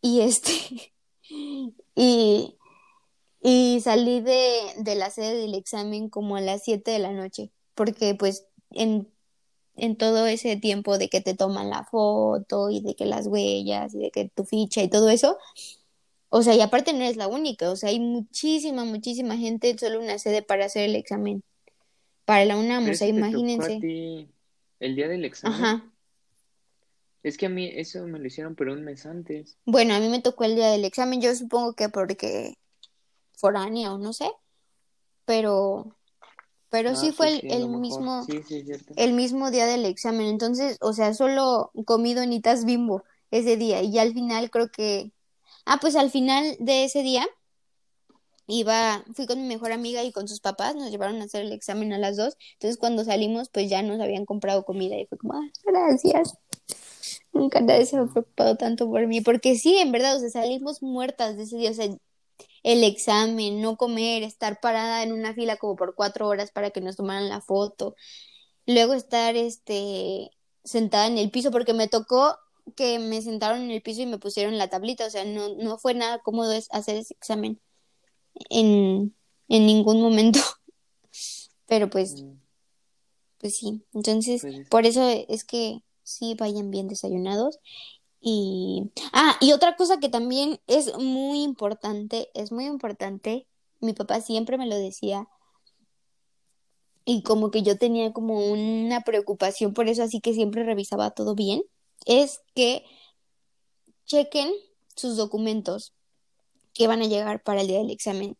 Y 0.00 0.20
este, 0.20 0.92
y, 1.94 2.56
y 3.46 3.78
salí 3.82 4.22
de, 4.22 4.48
de 4.78 4.94
la 4.94 5.10
sede 5.10 5.36
del 5.36 5.54
examen 5.54 6.08
como 6.08 6.36
a 6.36 6.40
las 6.40 6.64
7 6.64 6.90
de 6.90 6.98
la 6.98 7.12
noche, 7.12 7.50
porque 7.74 8.14
pues 8.14 8.46
en, 8.70 9.06
en 9.76 9.96
todo 9.96 10.26
ese 10.26 10.56
tiempo 10.56 10.96
de 10.96 11.10
que 11.10 11.20
te 11.20 11.34
toman 11.34 11.68
la 11.68 11.84
foto 11.84 12.70
y 12.70 12.80
de 12.80 12.96
que 12.96 13.04
las 13.04 13.26
huellas 13.26 13.94
y 13.94 13.98
de 13.98 14.10
que 14.10 14.30
tu 14.34 14.46
ficha 14.46 14.82
y 14.82 14.88
todo 14.88 15.10
eso, 15.10 15.36
o 16.30 16.42
sea, 16.42 16.54
y 16.54 16.62
aparte 16.62 16.94
no 16.94 17.00
eres 17.00 17.18
la 17.18 17.28
única, 17.28 17.70
o 17.70 17.76
sea, 17.76 17.90
hay 17.90 18.00
muchísima, 18.00 18.86
muchísima 18.86 19.36
gente 19.36 19.68
en 19.68 19.78
solo 19.78 20.00
una 20.00 20.18
sede 20.18 20.40
para 20.40 20.64
hacer 20.64 20.84
el 20.88 20.96
examen. 20.96 21.42
Para 22.24 22.46
la 22.46 22.56
UNAM, 22.56 22.88
o 22.88 22.94
sea, 22.94 23.08
imagínense. 23.08 23.78
el 24.80 24.96
día 24.96 25.06
del 25.06 25.26
examen. 25.26 25.62
Ajá. 25.62 25.92
Es 27.22 27.36
que 27.36 27.44
a 27.44 27.50
mí 27.50 27.70
eso 27.74 28.06
me 28.06 28.18
lo 28.18 28.26
hicieron, 28.26 28.54
pero 28.54 28.72
un 28.72 28.84
mes 28.84 29.04
antes. 29.04 29.58
Bueno, 29.66 29.92
a 29.92 30.00
mí 30.00 30.08
me 30.08 30.22
tocó 30.22 30.44
el 30.44 30.54
día 30.54 30.70
del 30.70 30.86
examen, 30.86 31.20
yo 31.20 31.34
supongo 31.34 31.74
que 31.74 31.90
porque 31.90 32.56
foránea 33.36 33.92
o 33.92 33.98
no 33.98 34.12
sé, 34.12 34.30
pero, 35.24 35.96
pero 36.70 36.94
sí 36.96 37.08
Ah, 37.08 37.12
fue 37.16 37.26
pues 37.26 37.34
el, 37.34 37.40
sí, 37.40 37.48
a 37.50 37.54
el 37.56 37.60
mejor. 37.68 37.80
mismo, 37.80 38.24
Sí, 38.24 38.42
sí, 38.42 38.64
el 38.96 39.12
mismo 39.12 39.50
día 39.50 39.66
del 39.66 39.84
examen. 39.84 40.26
Entonces, 40.26 40.78
o 40.80 40.92
sea, 40.92 41.14
solo 41.14 41.70
comí 41.86 42.14
donitas 42.14 42.64
Bimbo 42.64 43.04
ese 43.30 43.56
día 43.56 43.82
y 43.82 43.92
ya 43.92 44.02
al 44.02 44.12
final 44.12 44.50
creo 44.50 44.70
que, 44.70 45.12
ah, 45.66 45.78
pues 45.80 45.96
al 45.96 46.10
final 46.10 46.56
de 46.60 46.84
ese 46.84 47.02
día 47.02 47.26
iba, 48.46 49.02
fui 49.14 49.26
con 49.26 49.40
mi 49.40 49.46
mejor 49.48 49.72
amiga 49.72 50.02
y 50.04 50.12
con 50.12 50.28
sus 50.28 50.40
papás, 50.40 50.74
nos 50.76 50.90
llevaron 50.90 51.20
a 51.22 51.24
hacer 51.24 51.42
el 51.42 51.52
examen 51.52 51.92
a 51.92 51.98
las 51.98 52.16
dos. 52.16 52.36
Entonces, 52.54 52.76
cuando 52.78 53.04
salimos, 53.04 53.48
pues 53.48 53.70
ya 53.70 53.82
nos 53.82 54.00
habían 54.00 54.26
comprado 54.26 54.64
comida 54.64 54.96
y 54.98 55.06
fue 55.06 55.18
como, 55.18 55.34
ah, 55.34 55.48
gracias. 55.64 56.36
Nunca 57.32 57.60
nadie 57.60 57.86
se 57.86 57.96
ha 57.96 58.04
preocupado 58.06 58.56
tanto 58.56 58.86
por 58.88 59.06
mí, 59.06 59.20
porque 59.20 59.56
sí, 59.56 59.78
en 59.78 59.92
verdad, 59.92 60.16
o 60.16 60.20
sea, 60.20 60.30
salimos 60.30 60.82
muertas 60.82 61.36
de 61.36 61.44
ese 61.44 61.56
día, 61.56 61.70
o 61.70 61.74
sea, 61.74 61.88
el 62.64 62.82
examen, 62.82 63.60
no 63.62 63.76
comer, 63.76 64.24
estar 64.24 64.58
parada 64.60 65.04
en 65.04 65.12
una 65.12 65.34
fila 65.34 65.56
como 65.58 65.76
por 65.76 65.94
cuatro 65.94 66.26
horas 66.26 66.50
para 66.50 66.70
que 66.70 66.80
nos 66.80 66.96
tomaran 66.96 67.28
la 67.28 67.40
foto, 67.40 67.94
luego 68.66 68.94
estar, 68.94 69.36
este, 69.36 70.30
sentada 70.64 71.06
en 71.06 71.18
el 71.18 71.30
piso, 71.30 71.52
porque 71.52 71.74
me 71.74 71.86
tocó 71.88 72.36
que 72.76 72.98
me 72.98 73.22
sentaron 73.22 73.60
en 73.62 73.70
el 73.70 73.82
piso 73.82 74.02
y 74.02 74.06
me 74.06 74.18
pusieron 74.18 74.58
la 74.58 74.68
tablita, 74.70 75.06
o 75.06 75.10
sea, 75.10 75.24
no, 75.24 75.54
no 75.56 75.78
fue 75.78 75.94
nada 75.94 76.18
cómodo 76.20 76.52
es- 76.52 76.68
hacer 76.72 76.96
ese 76.96 77.14
examen 77.14 77.60
en, 78.50 79.14
en 79.48 79.66
ningún 79.66 80.00
momento, 80.00 80.40
pero 81.66 81.90
pues, 81.90 82.22
Mm, 82.22 82.32
pues 83.38 83.56
sí, 83.58 83.84
entonces, 83.92 84.40
Pues 84.42 84.54
es- 84.54 84.68
por 84.68 84.86
eso 84.86 85.06
es 85.28 85.44
que 85.44 85.80
sí 86.02 86.34
vayan 86.34 86.70
bien 86.70 86.88
desayunados. 86.88 87.58
Y, 88.26 88.90
ah, 89.12 89.36
y 89.42 89.52
otra 89.52 89.76
cosa 89.76 90.00
que 90.00 90.08
también 90.08 90.58
es 90.66 90.96
muy 90.96 91.42
importante, 91.42 92.30
es 92.32 92.52
muy 92.52 92.64
importante, 92.64 93.46
mi 93.80 93.92
papá 93.92 94.22
siempre 94.22 94.56
me 94.56 94.66
lo 94.66 94.76
decía 94.76 95.28
y 97.04 97.22
como 97.22 97.50
que 97.50 97.62
yo 97.62 97.76
tenía 97.76 98.12
como 98.12 98.50
una 98.50 99.02
preocupación 99.02 99.74
por 99.74 99.88
eso, 99.88 100.02
así 100.02 100.20
que 100.20 100.32
siempre 100.32 100.64
revisaba 100.64 101.10
todo 101.10 101.34
bien, 101.34 101.62
es 102.06 102.40
que 102.54 102.84
chequen 104.06 104.50
sus 104.96 105.16
documentos 105.16 105.92
que 106.72 106.86
van 106.86 107.02
a 107.02 107.06
llegar 107.06 107.42
para 107.42 107.60
el 107.60 107.68
día 107.68 107.78
del 107.78 107.90
examen. 107.90 108.36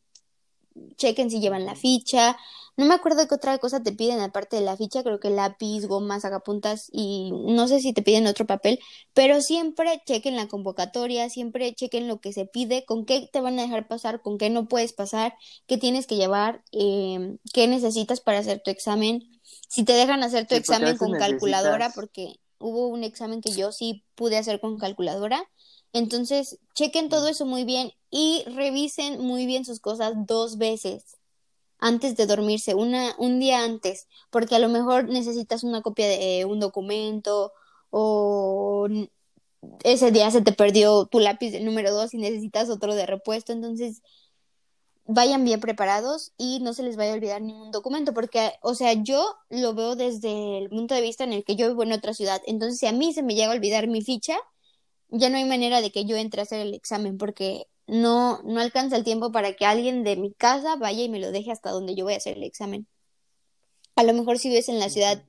Chequen 0.96 1.30
si 1.30 1.40
llevan 1.40 1.66
la 1.66 1.76
ficha. 1.76 2.36
No 2.76 2.86
me 2.86 2.94
acuerdo 2.94 3.28
qué 3.28 3.34
otra 3.36 3.58
cosa 3.58 3.82
te 3.82 3.92
piden 3.92 4.20
aparte 4.20 4.56
de 4.56 4.62
la 4.62 4.76
ficha, 4.76 5.04
creo 5.04 5.20
que 5.20 5.30
lápiz, 5.30 5.86
gomas, 5.86 6.22
sacapuntas 6.22 6.88
y 6.92 7.30
no 7.32 7.68
sé 7.68 7.80
si 7.80 7.92
te 7.92 8.02
piden 8.02 8.26
otro 8.26 8.46
papel, 8.46 8.80
pero 9.12 9.40
siempre 9.40 10.02
chequen 10.06 10.34
la 10.34 10.48
convocatoria, 10.48 11.30
siempre 11.30 11.72
chequen 11.74 12.08
lo 12.08 12.20
que 12.20 12.32
se 12.32 12.46
pide, 12.46 12.84
con 12.84 13.04
qué 13.06 13.28
te 13.32 13.40
van 13.40 13.58
a 13.60 13.62
dejar 13.62 13.86
pasar, 13.86 14.22
con 14.22 14.38
qué 14.38 14.50
no 14.50 14.66
puedes 14.66 14.92
pasar, 14.92 15.34
qué 15.68 15.78
tienes 15.78 16.06
que 16.08 16.16
llevar, 16.16 16.64
eh, 16.72 17.36
qué 17.52 17.68
necesitas 17.68 18.20
para 18.20 18.38
hacer 18.38 18.60
tu 18.64 18.70
examen. 18.72 19.22
Si 19.68 19.84
te 19.84 19.92
dejan 19.92 20.22
hacer 20.24 20.48
tu 20.48 20.54
Sí, 20.54 20.60
examen 20.60 20.96
con 20.96 21.16
calculadora, 21.16 21.92
porque 21.94 22.40
hubo 22.58 22.88
un 22.88 23.04
examen 23.04 23.40
que 23.40 23.54
yo 23.54 23.70
sí 23.72 24.04
pude 24.16 24.36
hacer 24.36 24.60
con 24.60 24.78
calculadora. 24.78 25.44
Entonces, 25.92 26.58
chequen 26.74 27.08
todo 27.08 27.28
eso 27.28 27.46
muy 27.46 27.64
bien 27.64 27.92
y 28.10 28.42
revisen 28.46 29.20
muy 29.20 29.46
bien 29.46 29.64
sus 29.64 29.78
cosas 29.80 30.14
dos 30.26 30.58
veces 30.58 31.04
antes 31.84 32.16
de 32.16 32.24
dormirse, 32.26 32.74
una, 32.74 33.14
un 33.18 33.38
día 33.40 33.62
antes, 33.62 34.08
porque 34.30 34.56
a 34.56 34.58
lo 34.58 34.70
mejor 34.70 35.06
necesitas 35.10 35.64
una 35.64 35.82
copia 35.82 36.08
de 36.08 36.40
eh, 36.40 36.44
un 36.46 36.58
documento 36.58 37.52
o 37.90 38.88
ese 39.84 40.10
día 40.10 40.30
se 40.30 40.40
te 40.40 40.52
perdió 40.52 41.04
tu 41.04 41.20
lápiz 41.20 41.50
del 41.50 41.66
número 41.66 41.92
dos 41.92 42.14
y 42.14 42.16
necesitas 42.16 42.70
otro 42.70 42.94
de 42.94 43.04
repuesto, 43.04 43.52
entonces 43.52 44.00
vayan 45.04 45.44
bien 45.44 45.60
preparados 45.60 46.32
y 46.38 46.60
no 46.60 46.72
se 46.72 46.84
les 46.84 46.96
vaya 46.96 47.12
a 47.12 47.16
olvidar 47.16 47.42
ningún 47.42 47.70
documento, 47.70 48.14
porque, 48.14 48.52
o 48.62 48.74
sea, 48.74 48.94
yo 48.94 49.36
lo 49.50 49.74
veo 49.74 49.94
desde 49.94 50.56
el 50.56 50.70
punto 50.70 50.94
de 50.94 51.02
vista 51.02 51.24
en 51.24 51.34
el 51.34 51.44
que 51.44 51.54
yo 51.54 51.68
vivo 51.68 51.82
en 51.82 51.92
otra 51.92 52.14
ciudad, 52.14 52.40
entonces 52.46 52.78
si 52.78 52.86
a 52.86 52.92
mí 52.92 53.12
se 53.12 53.22
me 53.22 53.34
llega 53.34 53.52
a 53.52 53.56
olvidar 53.56 53.88
mi 53.88 54.00
ficha, 54.00 54.38
ya 55.10 55.28
no 55.28 55.36
hay 55.36 55.44
manera 55.44 55.82
de 55.82 55.90
que 55.92 56.06
yo 56.06 56.16
entre 56.16 56.40
a 56.40 56.44
hacer 56.44 56.60
el 56.60 56.72
examen 56.72 57.18
porque 57.18 57.66
no, 57.86 58.42
no 58.42 58.60
alcanza 58.60 58.96
el 58.96 59.04
tiempo 59.04 59.32
para 59.32 59.54
que 59.54 59.66
alguien 59.66 60.04
de 60.04 60.16
mi 60.16 60.32
casa 60.32 60.76
vaya 60.76 61.02
y 61.02 61.08
me 61.08 61.20
lo 61.20 61.32
deje 61.32 61.52
hasta 61.52 61.70
donde 61.70 61.94
yo 61.94 62.04
voy 62.04 62.14
a 62.14 62.18
hacer 62.18 62.36
el 62.36 62.44
examen. 62.44 62.86
A 63.96 64.02
lo 64.02 64.12
mejor 64.12 64.38
si 64.38 64.48
vives 64.48 64.68
en 64.68 64.78
la 64.78 64.88
ciudad 64.88 65.24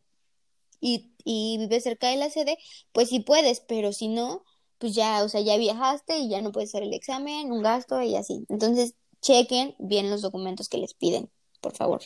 y, 0.80 1.12
y 1.24 1.58
vives 1.60 1.84
cerca 1.84 2.10
de 2.10 2.18
la 2.18 2.30
sede, 2.30 2.58
pues 2.92 3.10
sí 3.10 3.20
puedes, 3.20 3.60
pero 3.60 3.94
si 3.94 4.08
no, 4.08 4.44
pues 4.78 4.96
ya, 4.96 5.24
o 5.24 5.30
sea, 5.30 5.42
ya 5.42 5.58
viajaste 5.58 6.18
y 6.18 6.30
ya 6.30 6.42
no 6.42 6.52
puedes 6.52 6.70
hacer 6.70 6.84
el 6.84 6.94
examen, 6.94 7.52
un 7.52 7.62
gasto 7.62 8.02
y 8.02 8.16
así. 8.16 8.46
Entonces, 8.50 8.96
chequen 9.22 9.76
bien 9.80 10.10
los 10.10 10.22
documentos 10.22 10.70
que 10.70 10.78
les 10.78 10.94
piden, 10.94 11.30
por 11.62 11.76
favor. 11.76 12.02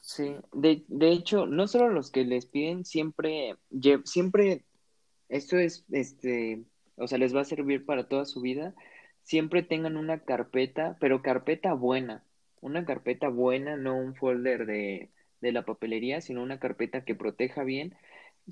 Sí, 0.00 0.36
de, 0.52 0.84
de 0.86 1.10
hecho, 1.10 1.46
no 1.46 1.66
solo 1.66 1.90
los 1.90 2.12
que 2.12 2.24
les 2.24 2.46
piden, 2.46 2.84
siempre, 2.84 3.56
siempre, 4.04 4.64
esto 5.28 5.58
es, 5.58 5.84
este, 5.90 6.64
o 6.96 7.08
sea, 7.08 7.18
les 7.18 7.34
va 7.34 7.40
a 7.40 7.44
servir 7.44 7.84
para 7.84 8.08
toda 8.08 8.24
su 8.24 8.40
vida, 8.40 8.74
siempre 9.26 9.64
tengan 9.64 9.96
una 9.96 10.20
carpeta, 10.20 10.96
pero 11.00 11.20
carpeta 11.20 11.72
buena, 11.74 12.22
una 12.60 12.84
carpeta 12.84 13.28
buena, 13.28 13.76
no 13.76 13.96
un 13.98 14.14
folder 14.14 14.66
de, 14.66 15.10
de 15.40 15.52
la 15.52 15.64
papelería, 15.64 16.20
sino 16.20 16.44
una 16.44 16.60
carpeta 16.60 17.04
que 17.04 17.16
proteja 17.16 17.64
bien. 17.64 17.96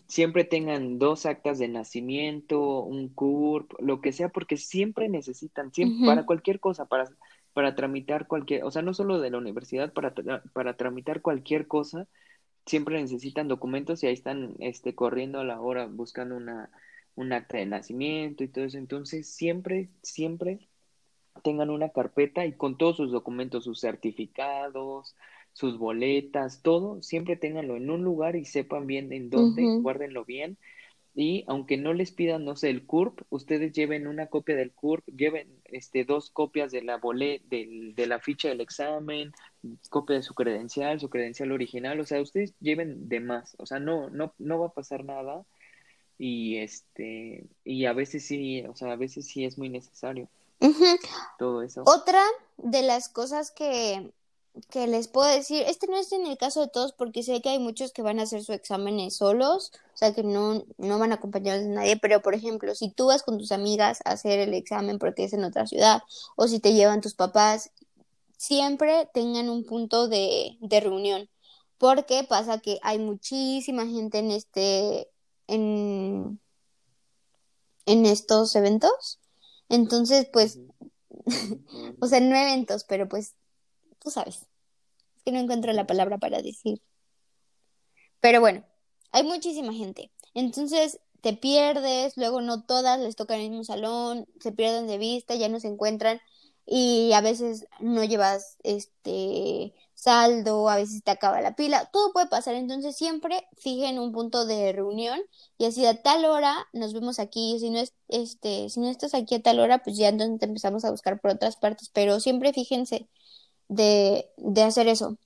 Siempre 0.08 0.42
tengan 0.42 0.98
dos 0.98 1.26
actas 1.26 1.60
de 1.60 1.68
nacimiento, 1.68 2.80
un 2.80 3.08
CURP, 3.08 3.70
lo 3.78 4.00
que 4.00 4.10
sea, 4.10 4.30
porque 4.30 4.56
siempre 4.56 5.08
necesitan, 5.08 5.72
siempre, 5.72 6.06
para 6.06 6.26
cualquier 6.26 6.58
cosa, 6.58 6.86
para, 6.86 7.04
para 7.52 7.76
tramitar 7.76 8.26
cualquier, 8.26 8.64
o 8.64 8.72
sea, 8.72 8.82
no 8.82 8.94
solo 8.94 9.20
de 9.20 9.30
la 9.30 9.38
universidad, 9.38 9.92
para, 9.92 10.12
para 10.52 10.76
tramitar 10.76 11.22
cualquier 11.22 11.68
cosa, 11.68 12.08
siempre 12.66 13.00
necesitan 13.00 13.46
documentos 13.46 14.02
y 14.02 14.08
ahí 14.08 14.14
están 14.14 14.56
este, 14.58 14.96
corriendo 14.96 15.38
a 15.38 15.44
la 15.44 15.60
hora 15.60 15.86
buscando 15.86 16.36
una, 16.36 16.68
un 17.16 17.32
acta 17.32 17.58
de 17.58 17.66
nacimiento 17.66 18.44
y 18.44 18.48
todo 18.48 18.64
eso. 18.64 18.78
Entonces, 18.78 19.28
siempre, 19.28 19.88
siempre 20.02 20.68
tengan 21.42 21.70
una 21.70 21.90
carpeta 21.90 22.46
y 22.46 22.52
con 22.52 22.78
todos 22.78 22.96
sus 22.96 23.12
documentos, 23.12 23.64
sus 23.64 23.80
certificados, 23.80 25.14
sus 25.52 25.78
boletas, 25.78 26.62
todo, 26.62 27.00
siempre 27.02 27.36
ténganlo 27.36 27.76
en 27.76 27.90
un 27.90 28.02
lugar 28.02 28.36
y 28.36 28.44
sepan 28.44 28.86
bien 28.86 29.12
en 29.12 29.30
dónde, 29.30 29.62
ujú, 29.64 29.82
guárdenlo 29.82 30.24
bien. 30.24 30.58
Y 31.16 31.44
aunque 31.46 31.76
no 31.76 31.92
les 31.92 32.10
pidan, 32.10 32.44
no 32.44 32.56
sé, 32.56 32.70
el 32.70 32.86
CURP, 32.86 33.20
ustedes 33.30 33.72
lleven 33.72 34.08
una 34.08 34.26
copia 34.26 34.56
del 34.56 34.72
CURP, 34.72 35.06
lleven 35.16 35.48
este, 35.66 36.04
dos 36.04 36.30
copias 36.30 36.72
de 36.72 36.82
la 36.82 36.96
bolet, 36.96 37.40
del, 37.44 37.94
de 37.94 38.06
la 38.08 38.18
ficha 38.18 38.48
del 38.48 38.60
examen, 38.60 39.30
copia 39.90 40.16
de 40.16 40.22
su 40.24 40.34
credencial, 40.34 40.98
su 40.98 41.10
credencial 41.10 41.52
original, 41.52 42.00
o 42.00 42.04
sea, 42.04 42.20
ustedes 42.20 42.54
lleven 42.58 43.08
de 43.08 43.20
más, 43.20 43.54
o 43.58 43.66
sea, 43.66 43.78
no, 43.78 44.10
no, 44.10 44.34
no 44.38 44.58
va 44.58 44.66
a 44.66 44.74
pasar 44.74 45.04
nada 45.04 45.44
y 46.18 46.58
este, 46.58 47.46
y 47.64 47.86
a 47.86 47.92
veces 47.92 48.26
sí, 48.26 48.62
o 48.62 48.76
sea, 48.76 48.92
a 48.92 48.96
veces 48.96 49.26
sí 49.26 49.44
es 49.44 49.58
muy 49.58 49.68
necesario 49.68 50.28
todo 51.38 51.62
eso. 51.62 51.82
Otra 51.86 52.22
de 52.56 52.82
las 52.82 53.08
cosas 53.08 53.50
que, 53.50 54.12
que 54.70 54.86
les 54.86 55.08
puedo 55.08 55.28
decir, 55.28 55.64
este 55.66 55.86
no 55.88 55.96
es 55.96 56.12
en 56.12 56.26
el 56.26 56.38
caso 56.38 56.60
de 56.60 56.68
todos 56.68 56.92
porque 56.92 57.22
sé 57.22 57.42
que 57.42 57.48
hay 57.48 57.58
muchos 57.58 57.92
que 57.92 58.02
van 58.02 58.20
a 58.20 58.22
hacer 58.22 58.40
sus 58.40 58.54
exámenes 58.54 59.16
solos, 59.16 59.72
o 59.94 59.96
sea 59.96 60.14
que 60.14 60.22
no, 60.22 60.64
no 60.78 60.98
van 60.98 61.12
acompañados 61.12 61.62
de 61.62 61.68
nadie, 61.68 61.96
pero 61.96 62.22
por 62.22 62.34
ejemplo, 62.34 62.74
si 62.74 62.90
tú 62.90 63.06
vas 63.06 63.22
con 63.22 63.38
tus 63.38 63.52
amigas 63.52 64.00
a 64.04 64.12
hacer 64.12 64.38
el 64.38 64.54
examen 64.54 64.98
porque 64.98 65.24
es 65.24 65.32
en 65.32 65.44
otra 65.44 65.66
ciudad, 65.66 66.02
o 66.36 66.46
si 66.46 66.60
te 66.60 66.72
llevan 66.72 67.00
tus 67.00 67.14
papás, 67.14 67.70
siempre 68.36 69.08
tengan 69.12 69.48
un 69.50 69.64
punto 69.64 70.08
de, 70.08 70.56
de 70.60 70.80
reunión, 70.80 71.28
porque 71.78 72.24
pasa 72.24 72.60
que 72.60 72.78
hay 72.82 72.98
muchísima 72.98 73.86
gente 73.86 74.18
en 74.18 74.30
este, 74.30 75.08
en, 75.46 76.40
en 77.86 78.06
estos 78.06 78.54
eventos, 78.56 79.20
entonces 79.68 80.28
pues, 80.32 80.58
o 82.00 82.06
sea, 82.06 82.20
no 82.20 82.36
eventos, 82.36 82.84
pero 82.84 83.08
pues 83.08 83.34
tú 83.98 84.10
sabes. 84.10 84.46
Es 85.16 85.22
que 85.24 85.32
no 85.32 85.38
encuentro 85.38 85.72
la 85.72 85.86
palabra 85.86 86.18
para 86.18 86.42
decir. 86.42 86.82
Pero 88.20 88.40
bueno, 88.40 88.64
hay 89.12 89.22
muchísima 89.22 89.72
gente. 89.72 90.10
Entonces 90.34 91.00
te 91.20 91.32
pierdes, 91.32 92.16
luego 92.16 92.40
no 92.40 92.64
todas 92.64 93.00
les 93.00 93.16
toca 93.16 93.36
el 93.36 93.48
mismo 93.48 93.64
salón, 93.64 94.26
se 94.40 94.52
pierden 94.52 94.86
de 94.86 94.98
vista, 94.98 95.34
ya 95.34 95.48
no 95.48 95.60
se 95.60 95.68
encuentran 95.68 96.20
y 96.66 97.12
a 97.12 97.20
veces 97.20 97.66
no 97.80 98.04
llevas 98.04 98.56
este 98.62 99.74
saldo, 99.94 100.68
a 100.68 100.76
veces 100.76 101.02
te 101.02 101.10
acaba 101.10 101.40
la 101.40 101.56
pila, 101.56 101.88
todo 101.92 102.12
puede 102.12 102.26
pasar, 102.26 102.54
entonces 102.54 102.96
siempre 102.96 103.46
fijen 103.56 103.98
un 103.98 104.12
punto 104.12 104.44
de 104.44 104.72
reunión 104.72 105.20
y 105.56 105.66
así 105.66 105.86
a 105.86 106.02
tal 106.02 106.24
hora 106.24 106.66
nos 106.72 106.92
vemos 106.92 107.18
aquí, 107.18 107.58
si 107.58 107.70
no 107.70 107.78
es 107.78 107.94
este, 108.08 108.68
si 108.68 108.80
no 108.80 108.88
estás 108.88 109.14
aquí 109.14 109.36
a 109.36 109.42
tal 109.42 109.60
hora, 109.60 109.82
pues 109.82 109.96
ya 109.96 110.08
entonces 110.08 110.40
te 110.40 110.46
empezamos 110.46 110.84
a 110.84 110.90
buscar 110.90 111.20
por 111.20 111.30
otras 111.32 111.56
partes, 111.56 111.90
pero 111.90 112.20
siempre 112.20 112.52
fíjense 112.52 113.08
de, 113.68 114.28
de 114.36 114.62
hacer 114.62 114.88
eso, 114.88 115.16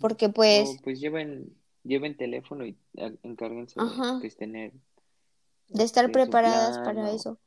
porque 0.00 0.28
pues, 0.28 0.76
pues 0.82 1.00
lleven, 1.00 1.56
lleven 1.84 2.16
teléfono 2.16 2.66
y 2.66 2.76
encárguense 3.22 3.80
de 3.80 4.20
pues 4.20 4.36
tener 4.36 4.72
de 5.68 5.84
estar 5.84 6.04
este 6.04 6.12
preparadas 6.12 6.78
plan 6.78 6.96
para 6.96 7.10
o 7.10 7.16
eso. 7.16 7.38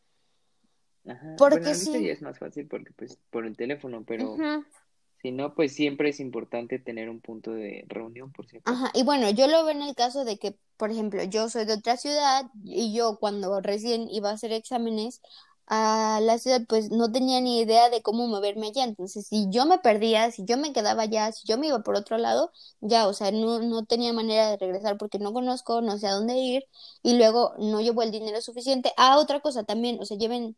Ajá. 1.08 1.36
Bueno, 1.38 1.50
Porque 1.50 1.70
ahorita 1.72 1.98
sí, 1.98 2.06
ya 2.06 2.14
es 2.14 2.22
más 2.22 2.40
fácil 2.40 2.68
porque 2.68 2.92
pues 2.94 3.18
por 3.30 3.46
el 3.46 3.56
teléfono, 3.58 4.04
pero 4.06 4.36
Si 5.22 5.32
no, 5.32 5.56
pues 5.56 5.74
siempre 5.76 6.10
es 6.10 6.20
importante 6.22 6.80
tener 6.80 7.10
un 7.10 7.22
punto 7.22 7.52
de 7.54 7.86
reunión, 7.90 8.32
por 8.32 8.48
cierto. 8.48 8.72
Ajá, 8.74 8.92
y 8.96 9.04
bueno, 9.04 9.30
yo 9.30 9.48
lo 9.48 9.64
veo 9.64 9.70
en 9.76 9.84
el 9.84 9.96
caso 9.96 10.26
de 10.26 10.38
que, 10.40 10.58
por 10.78 10.90
ejemplo, 10.92 11.24
yo 11.24 11.50
soy 11.50 11.66
de 11.66 11.74
otra 11.74 11.98
ciudad 11.98 12.46
y 12.64 12.94
yo 12.96 13.18
cuando 13.20 13.62
recién 13.62 14.10
iba 14.10 14.30
a 14.32 14.34
hacer 14.34 14.52
exámenes 14.52 15.22
a 15.68 16.20
la 16.22 16.38
ciudad, 16.40 16.62
pues 16.68 16.90
no 16.92 17.12
tenía 17.12 17.42
ni 17.42 17.60
idea 17.62 17.90
de 17.90 18.02
cómo 18.02 18.28
moverme 18.28 18.68
allá. 18.68 18.84
Entonces, 18.84 19.28
si 19.28 19.48
yo 19.52 19.66
me 19.68 19.78
perdía, 19.80 20.32
si 20.32 20.46
yo 20.46 20.58
me 20.58 20.74
quedaba 20.74 21.04
allá, 21.04 21.32
si 21.32 21.48
yo 21.48 21.58
me 21.60 21.68
iba 21.68 21.82
por 21.84 21.96
otro 21.96 22.18
lado, 22.18 22.52
ya, 22.82 23.08
o 23.08 23.14
sea, 23.14 23.32
no, 23.32 23.60
no 23.60 23.86
tenía 23.86 24.14
manera 24.14 24.50
de 24.52 24.58
regresar 24.58 24.98
porque 24.98 25.20
no 25.20 25.32
conozco, 25.34 25.82
no 25.82 25.98
sé 26.00 26.08
a 26.08 26.14
dónde 26.14 26.36
ir 26.38 26.64
y 27.04 27.18
luego 27.18 27.54
no 27.60 27.82
llevo 27.82 28.02
el 28.04 28.12
dinero 28.12 28.42
suficiente. 28.42 28.92
Ah, 28.98 29.18
otra 29.20 29.42
cosa 29.42 29.64
también, 29.64 30.00
o 30.02 30.06
sea, 30.06 30.18
lleven, 30.18 30.56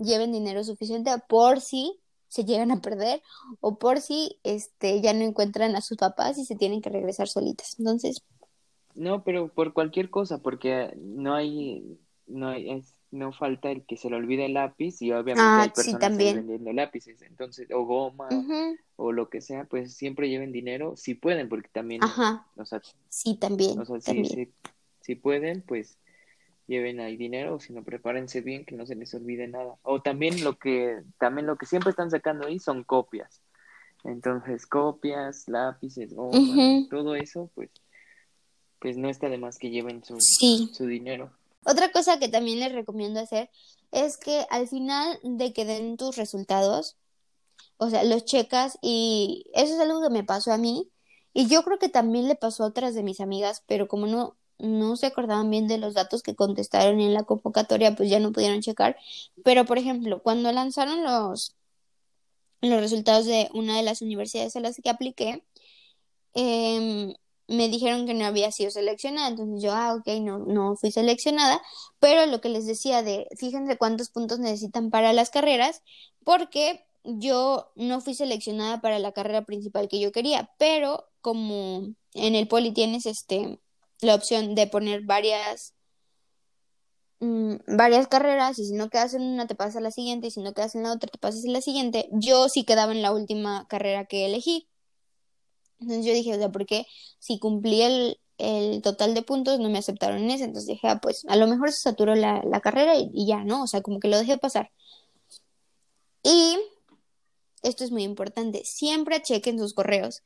lleven 0.00 0.32
dinero 0.32 0.64
suficiente 0.64 1.10
por 1.28 1.60
si 1.60 2.00
se 2.28 2.44
llegan 2.44 2.70
a 2.72 2.80
perder 2.80 3.22
o 3.60 3.78
por 3.78 4.00
si 4.00 4.40
este 4.44 5.00
ya 5.02 5.12
no 5.14 5.24
encuentran 5.24 5.76
a 5.76 5.80
sus 5.82 5.98
papás 5.98 6.38
y 6.38 6.44
se 6.46 6.56
tienen 6.56 6.82
que 6.82 6.90
regresar 6.90 7.28
solitas. 7.28 7.76
Entonces, 7.78 8.22
No, 8.94 9.22
pero 9.24 9.52
por 9.52 9.72
cualquier 9.72 10.10
cosa, 10.10 10.42
porque 10.42 10.92
no 10.98 11.34
hay, 11.34 11.98
no 12.26 12.48
hay, 12.48 12.70
es- 12.70 12.96
no 13.10 13.32
falta 13.32 13.70
el 13.70 13.84
que 13.86 13.96
se 13.96 14.10
le 14.10 14.16
olvide 14.16 14.46
el 14.46 14.54
lápiz 14.54 15.00
y 15.02 15.12
obviamente 15.12 15.60
ah, 15.60 15.62
hay 15.62 15.70
sí, 15.74 15.96
personas 15.96 16.18
ahí 16.18 16.30
también. 16.30 16.32
vendiendo 16.32 16.72
lápices, 16.72 17.22
entonces, 17.22 17.68
o 17.72 17.84
goma 17.84 18.46
Ujú, 18.46 18.78
o 18.96 19.12
lo 19.12 19.30
que 19.30 19.40
sea, 19.40 19.64
pues 19.64 19.94
siempre 19.96 20.28
lleven 20.28 20.52
dinero, 20.52 20.96
si 20.96 21.14
pueden, 21.14 21.48
porque 21.48 21.68
también, 21.70 22.06
Ajá, 22.06 22.46
o 22.56 22.64
sea, 22.66 22.82
sí, 23.08 23.36
también, 23.38 23.78
o 23.78 23.86
sea, 23.86 24.00
si, 24.02 24.24
también. 24.24 24.26
si, 24.26 24.54
si 25.02 25.16
pueden, 25.16 25.62
pues 25.62 25.99
lleven 26.70 27.00
ahí 27.00 27.16
dinero, 27.16 27.56
o 27.56 27.60
si 27.60 27.72
no, 27.72 27.82
prepárense 27.82 28.40
bien, 28.42 28.64
que 28.64 28.76
no 28.76 28.86
se 28.86 28.94
les 28.94 29.12
olvide 29.12 29.48
nada. 29.48 29.74
O 29.82 30.00
también 30.00 30.44
lo 30.44 30.56
que, 30.56 31.02
también 31.18 31.46
lo 31.48 31.56
que 31.56 31.66
siempre 31.66 31.90
están 31.90 32.10
sacando 32.12 32.46
ahí 32.46 32.60
son 32.60 32.84
copias. 32.84 33.42
Entonces, 34.04 34.66
copias, 34.66 35.48
lápices, 35.48 36.14
goma, 36.14 36.86
todo 36.88 37.16
eso, 37.16 37.50
pues, 37.56 37.70
pues 38.78 38.96
no 38.96 39.10
está 39.10 39.28
de 39.28 39.36
más 39.36 39.58
que 39.58 39.70
lleven 39.70 40.04
su, 40.04 40.16
Sí. 40.20 40.70
su 40.72 40.86
dinero. 40.86 41.32
Otra 41.64 41.90
cosa 41.90 42.18
que 42.20 42.28
también 42.28 42.60
les 42.60 42.72
recomiendo 42.72 43.18
hacer 43.20 43.50
es 43.90 44.16
que 44.16 44.46
al 44.48 44.68
final 44.68 45.18
de 45.24 45.52
que 45.52 45.64
den 45.64 45.96
tus 45.96 46.16
resultados, 46.16 46.96
o 47.78 47.90
sea, 47.90 48.04
los 48.04 48.24
checas 48.24 48.78
y 48.80 49.44
eso 49.54 49.74
es 49.74 49.80
algo 49.80 50.00
que 50.00 50.08
me 50.10 50.24
pasó 50.24 50.52
a 50.52 50.56
mí 50.56 50.88
y 51.34 51.48
yo 51.48 51.62
creo 51.64 51.78
que 51.78 51.88
también 51.90 52.28
le 52.28 52.36
pasó 52.36 52.62
a 52.64 52.68
otras 52.68 52.94
de 52.94 53.02
mis 53.02 53.20
amigas, 53.20 53.62
pero 53.66 53.88
como 53.88 54.06
no 54.06 54.36
no 54.60 54.96
se 54.96 55.06
acordaban 55.06 55.50
bien 55.50 55.68
de 55.68 55.78
los 55.78 55.94
datos 55.94 56.22
que 56.22 56.34
contestaron 56.34 57.00
en 57.00 57.14
la 57.14 57.24
convocatoria, 57.24 57.94
pues 57.96 58.10
ya 58.10 58.20
no 58.20 58.32
pudieron 58.32 58.60
checar. 58.60 58.96
Pero, 59.44 59.64
por 59.64 59.78
ejemplo, 59.78 60.22
cuando 60.22 60.52
lanzaron 60.52 61.02
los, 61.02 61.56
los 62.60 62.80
resultados 62.80 63.26
de 63.26 63.50
una 63.54 63.76
de 63.76 63.82
las 63.82 64.02
universidades 64.02 64.56
a 64.56 64.60
las 64.60 64.76
que 64.76 64.90
apliqué, 64.90 65.42
em, 66.34 67.14
me 67.48 67.68
dijeron 67.68 68.06
que 68.06 68.14
no 68.14 68.24
había 68.26 68.52
sido 68.52 68.70
seleccionada, 68.70 69.28
entonces 69.28 69.62
yo, 69.62 69.72
ah, 69.72 69.94
ok, 69.94 70.06
no, 70.20 70.38
no 70.38 70.76
fui 70.76 70.92
seleccionada, 70.92 71.60
pero 71.98 72.26
lo 72.26 72.40
que 72.40 72.48
les 72.48 72.66
decía 72.66 73.02
de, 73.02 73.26
fíjense 73.36 73.76
cuántos 73.76 74.10
puntos 74.10 74.38
necesitan 74.38 74.90
para 74.90 75.12
las 75.12 75.30
carreras, 75.30 75.82
porque 76.24 76.84
yo 77.04 77.72
no 77.76 78.00
fui 78.00 78.14
seleccionada 78.14 78.80
para 78.80 78.98
la 78.98 79.12
carrera 79.12 79.44
principal 79.44 79.88
que 79.88 80.00
yo 80.00 80.12
quería, 80.12 80.50
pero 80.58 81.08
como 81.20 81.94
en 82.14 82.34
el 82.34 82.46
poli 82.48 82.72
tienes 82.72 83.06
este 83.06 83.58
la 84.02 84.14
opción 84.14 84.54
de 84.54 84.66
poner 84.66 85.02
varias 85.02 85.74
mm, 87.20 87.56
varias 87.76 88.08
carreras 88.08 88.58
y 88.58 88.66
si 88.66 88.72
no 88.74 88.90
quedas 88.90 89.14
en 89.14 89.22
una 89.22 89.46
te 89.46 89.54
pasas 89.54 89.76
a 89.76 89.80
la 89.80 89.90
siguiente 89.90 90.28
y 90.28 90.30
si 90.30 90.40
no 90.40 90.54
quedas 90.54 90.74
en 90.74 90.82
la 90.82 90.92
otra 90.92 91.08
te 91.10 91.18
pasas 91.18 91.44
a 91.44 91.50
la 91.50 91.60
siguiente, 91.60 92.08
yo 92.12 92.48
sí 92.48 92.64
quedaba 92.64 92.92
en 92.92 93.02
la 93.02 93.12
última 93.12 93.66
carrera 93.68 94.06
que 94.06 94.26
elegí. 94.26 94.68
Entonces 95.80 96.04
yo 96.06 96.12
dije, 96.12 96.34
o 96.34 96.38
sea, 96.38 96.50
porque 96.50 96.86
si 97.18 97.38
cumplí 97.38 97.82
el, 97.82 98.20
el 98.38 98.82
total 98.82 99.14
de 99.14 99.22
puntos 99.22 99.58
no 99.60 99.70
me 99.70 99.78
aceptaron 99.78 100.18
en 100.18 100.30
ese, 100.30 100.44
entonces 100.44 100.68
dije, 100.68 100.88
ah, 100.88 101.00
pues 101.00 101.24
a 101.28 101.36
lo 101.36 101.46
mejor 101.46 101.72
se 101.72 101.80
saturó 101.80 102.14
la, 102.14 102.42
la 102.44 102.60
carrera 102.60 102.96
y, 102.96 103.10
y 103.14 103.26
ya, 103.26 103.44
¿no? 103.44 103.62
O 103.62 103.66
sea, 103.66 103.80
como 103.82 104.00
que 104.00 104.08
lo 104.08 104.18
dejé 104.18 104.38
pasar. 104.38 104.70
Y 106.22 106.58
esto 107.62 107.84
es 107.84 107.90
muy 107.90 108.02
importante, 108.04 108.64
siempre 108.64 109.22
chequen 109.22 109.58
sus 109.58 109.74
correos, 109.74 110.22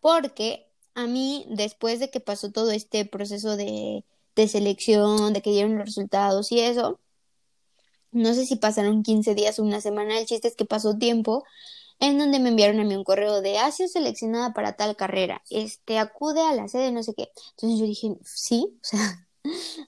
porque 0.00 0.68
a 0.94 1.06
mí, 1.06 1.46
después 1.50 2.00
de 2.00 2.10
que 2.10 2.20
pasó 2.20 2.52
todo 2.52 2.70
este 2.72 3.04
proceso 3.06 3.56
de, 3.56 4.04
de 4.36 4.48
selección, 4.48 5.32
de 5.32 5.42
que 5.42 5.50
dieron 5.50 5.76
los 5.78 5.86
resultados 5.86 6.52
y 6.52 6.60
eso, 6.60 7.00
no 8.12 8.34
sé 8.34 8.46
si 8.46 8.56
pasaron 8.56 9.02
15 9.02 9.34
días 9.34 9.58
o 9.58 9.62
una 9.64 9.80
semana, 9.80 10.18
el 10.18 10.26
chiste 10.26 10.48
es 10.48 10.56
que 10.56 10.64
pasó 10.64 10.96
tiempo 10.98 11.44
en 12.00 12.18
donde 12.18 12.40
me 12.40 12.50
enviaron 12.50 12.80
a 12.80 12.84
mí 12.84 12.96
un 12.96 13.04
correo 13.04 13.42
de 13.42 13.58
ha 13.58 13.72
sido 13.72 13.88
seleccionada 13.88 14.52
para 14.54 14.76
tal 14.76 14.96
carrera, 14.96 15.42
este 15.50 15.98
acude 15.98 16.42
a 16.42 16.54
la 16.54 16.68
sede, 16.68 16.92
no 16.92 17.02
sé 17.04 17.14
qué. 17.16 17.30
Entonces 17.52 17.80
yo 17.80 17.86
dije, 17.86 18.16
sí, 18.24 18.78
o 18.82 18.84
sea, 18.84 19.28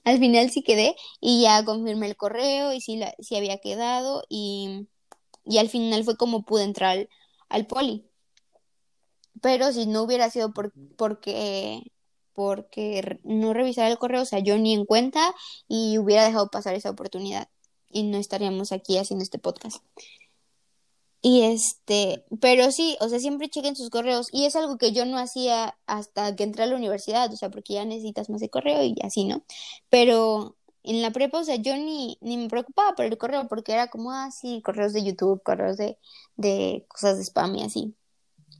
al 0.05 0.19
final 0.19 0.51
sí 0.51 0.63
quedé 0.63 0.95
y 1.21 1.43
ya 1.43 1.65
confirmé 1.65 2.07
el 2.07 2.17
correo 2.17 2.73
y 2.73 2.81
sí, 2.81 2.97
la, 2.97 3.13
sí 3.19 3.35
había 3.37 3.59
quedado 3.59 4.23
y, 4.29 4.87
y 5.45 5.59
al 5.59 5.69
final 5.69 6.05
fue 6.05 6.17
como 6.17 6.45
pude 6.45 6.65
entrar 6.65 6.91
al, 6.99 7.09
al 7.49 7.67
poli. 7.67 8.06
Pero 9.41 9.71
si 9.73 9.85
no 9.85 10.03
hubiera 10.03 10.29
sido 10.29 10.53
por, 10.53 10.73
porque 10.95 11.83
porque 12.33 13.19
no 13.23 13.53
revisara 13.53 13.89
el 13.89 13.97
correo, 13.97 14.21
o 14.21 14.25
sea, 14.25 14.37
yo 14.39 14.59
ni 14.59 14.73
en 14.75 14.85
cuenta 14.85 15.33
y 15.67 15.97
hubiera 15.97 16.23
dejado 16.23 16.51
pasar 16.51 16.75
esa 16.75 16.91
oportunidad 16.91 17.49
y 17.89 18.03
no 18.03 18.19
estaríamos 18.19 18.71
aquí 18.71 18.99
haciendo 18.99 19.23
este 19.23 19.39
podcast. 19.39 19.83
Y 21.21 21.41
este, 21.43 22.23
pero 22.39 22.71
sí, 22.71 22.95
o 23.01 23.09
sea, 23.09 23.19
siempre 23.19 23.49
chequen 23.49 23.75
sus 23.75 23.89
correos 23.89 24.27
y 24.31 24.45
es 24.45 24.55
algo 24.55 24.77
que 24.77 24.91
yo 24.91 25.05
no 25.05 25.17
hacía 25.17 25.77
hasta 25.87 26.35
que 26.35 26.43
entré 26.43 26.63
a 26.63 26.67
la 26.67 26.75
universidad, 26.75 27.33
o 27.33 27.35
sea, 27.37 27.49
porque 27.49 27.73
ya 27.73 27.85
necesitas 27.85 28.29
más 28.29 28.39
de 28.39 28.49
correo 28.49 28.83
y 28.83 28.95
así, 29.03 29.25
¿no? 29.25 29.43
Pero 29.89 30.55
en 30.83 31.01
la 31.01 31.11
prepa, 31.11 31.39
o 31.39 31.43
sea, 31.43 31.55
yo 31.55 31.75
ni, 31.75 32.17
ni 32.21 32.37
me 32.37 32.49
preocupaba 32.49 32.95
por 32.95 33.05
el 33.05 33.17
correo 33.17 33.47
porque 33.47 33.73
era 33.73 33.87
como, 33.89 34.11
ah, 34.11 34.29
sí, 34.31 34.61
correos 34.63 34.93
de 34.93 35.03
YouTube, 35.03 35.41
correos 35.43 35.77
de, 35.77 35.97
de 36.35 36.85
cosas 36.87 37.17
de 37.17 37.23
spam 37.23 37.55
y 37.55 37.63
así. 37.63 37.95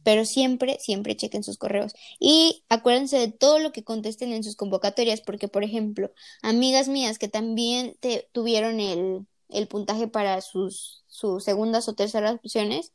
Pero 0.07 0.23
siempre, 0.23 0.77
siempre 0.79 1.17
chequen 1.17 1.43
sus 1.43 1.57
correos. 1.57 1.91
Y 2.17 2.63
acuérdense 2.69 3.17
de 3.19 3.27
todo 3.29 3.59
lo 3.59 3.73
que 3.73 3.83
contesten 3.83 4.31
en 4.31 4.41
sus 4.41 4.55
convocatorias, 4.55 5.19
porque, 5.19 5.49
por 5.49 5.65
ejemplo, 5.65 6.13
amigas 6.41 6.87
mías 6.87 7.19
que 7.19 7.27
también 7.27 7.97
tuvieron 8.31 8.79
el, 8.79 9.27
el 9.49 9.67
puntaje 9.67 10.07
para 10.07 10.39
sus, 10.39 11.03
sus 11.07 11.43
segundas 11.43 11.89
o 11.89 11.93
terceras 11.93 12.35
opciones, 12.35 12.93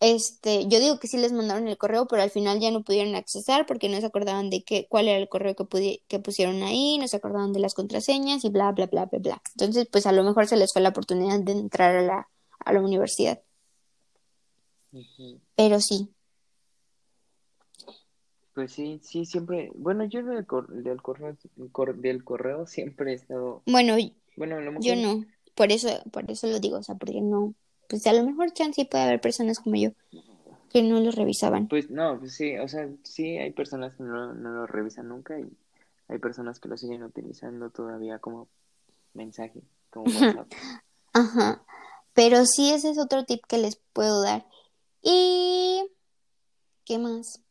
este, 0.00 0.66
yo 0.66 0.80
digo 0.80 0.98
que 0.98 1.08
sí 1.08 1.18
les 1.18 1.32
mandaron 1.32 1.68
el 1.68 1.76
correo, 1.76 2.06
pero 2.06 2.22
al 2.22 2.30
final 2.30 2.58
ya 2.58 2.70
no 2.70 2.84
pudieron 2.84 3.14
accesar 3.14 3.66
porque 3.66 3.90
no 3.90 4.00
se 4.00 4.06
acordaban 4.06 4.48
de 4.48 4.64
qué, 4.64 4.86
cuál 4.88 5.08
era 5.08 5.18
el 5.18 5.28
correo 5.28 5.54
que, 5.54 6.02
que 6.08 6.18
pusieron 6.20 6.62
ahí, 6.62 6.96
no 6.96 7.06
se 7.06 7.18
acordaban 7.18 7.52
de 7.52 7.60
las 7.60 7.74
contraseñas 7.74 8.46
y 8.46 8.48
bla, 8.48 8.72
bla, 8.72 8.86
bla, 8.86 9.04
bla, 9.04 9.18
bla. 9.18 9.42
Entonces, 9.56 9.88
pues 9.92 10.06
a 10.06 10.12
lo 10.12 10.24
mejor 10.24 10.46
se 10.46 10.56
les 10.56 10.72
fue 10.72 10.80
la 10.80 10.88
oportunidad 10.88 11.38
de 11.40 11.52
entrar 11.52 11.96
a 11.96 12.02
la, 12.02 12.30
a 12.60 12.72
la 12.72 12.80
universidad. 12.80 13.42
Pero 15.56 15.80
sí, 15.80 16.08
Pues 18.54 18.72
sí, 18.72 19.00
sí, 19.02 19.24
siempre, 19.24 19.70
bueno, 19.74 20.04
yo 20.04 20.22
del, 20.22 20.46
cor- 20.46 20.68
del 20.68 21.00
correo, 21.00 21.36
cor- 21.72 21.96
del 21.96 22.22
correo 22.22 22.66
siempre 22.66 23.12
he 23.12 23.14
estado, 23.14 23.62
bueno, 23.64 23.96
bueno, 24.36 24.60
lo 24.60 24.72
yo 24.78 24.94
mejor, 24.94 25.02
no, 25.02 25.24
por 25.54 25.72
eso, 25.72 25.88
por 26.12 26.30
eso 26.30 26.46
lo 26.48 26.60
digo, 26.60 26.76
o 26.78 26.82
sea, 26.82 26.94
porque 26.96 27.20
no, 27.22 27.54
pues 27.88 28.06
a 28.06 28.12
lo 28.12 28.24
mejor 28.24 28.52
chance 28.52 28.82
sí 28.82 28.84
puede 28.84 29.04
haber 29.04 29.20
personas 29.22 29.58
como 29.58 29.76
yo 29.76 29.90
que 30.70 30.82
no 30.82 31.00
los 31.00 31.14
revisaban. 31.14 31.68
pues 31.68 31.90
no, 31.90 32.18
pues 32.18 32.34
sí, 32.34 32.58
o 32.58 32.68
sea, 32.68 32.88
sí 33.04 33.38
hay 33.38 33.52
personas 33.52 33.94
que 33.94 34.02
no, 34.02 34.34
no 34.34 34.50
lo 34.52 34.66
revisan 34.66 35.08
nunca 35.08 35.38
y 35.38 35.48
hay 36.08 36.18
personas 36.18 36.60
que 36.60 36.68
lo 36.68 36.76
siguen 36.76 37.02
utilizando 37.04 37.70
todavía 37.70 38.18
como 38.18 38.48
mensaje, 39.14 39.62
como 39.90 40.06
WhatsApp. 40.18 40.46
Ajá, 41.14 41.62
pero 42.14 42.44
sí 42.46 42.70
ese 42.70 42.90
es 42.90 42.98
otro 42.98 43.24
tip 43.24 43.44
que 43.46 43.58
les 43.58 43.76
puedo 43.94 44.22
dar. 44.22 44.46
¿Y 45.02 45.82
qué 46.84 46.98
más? 46.98 47.42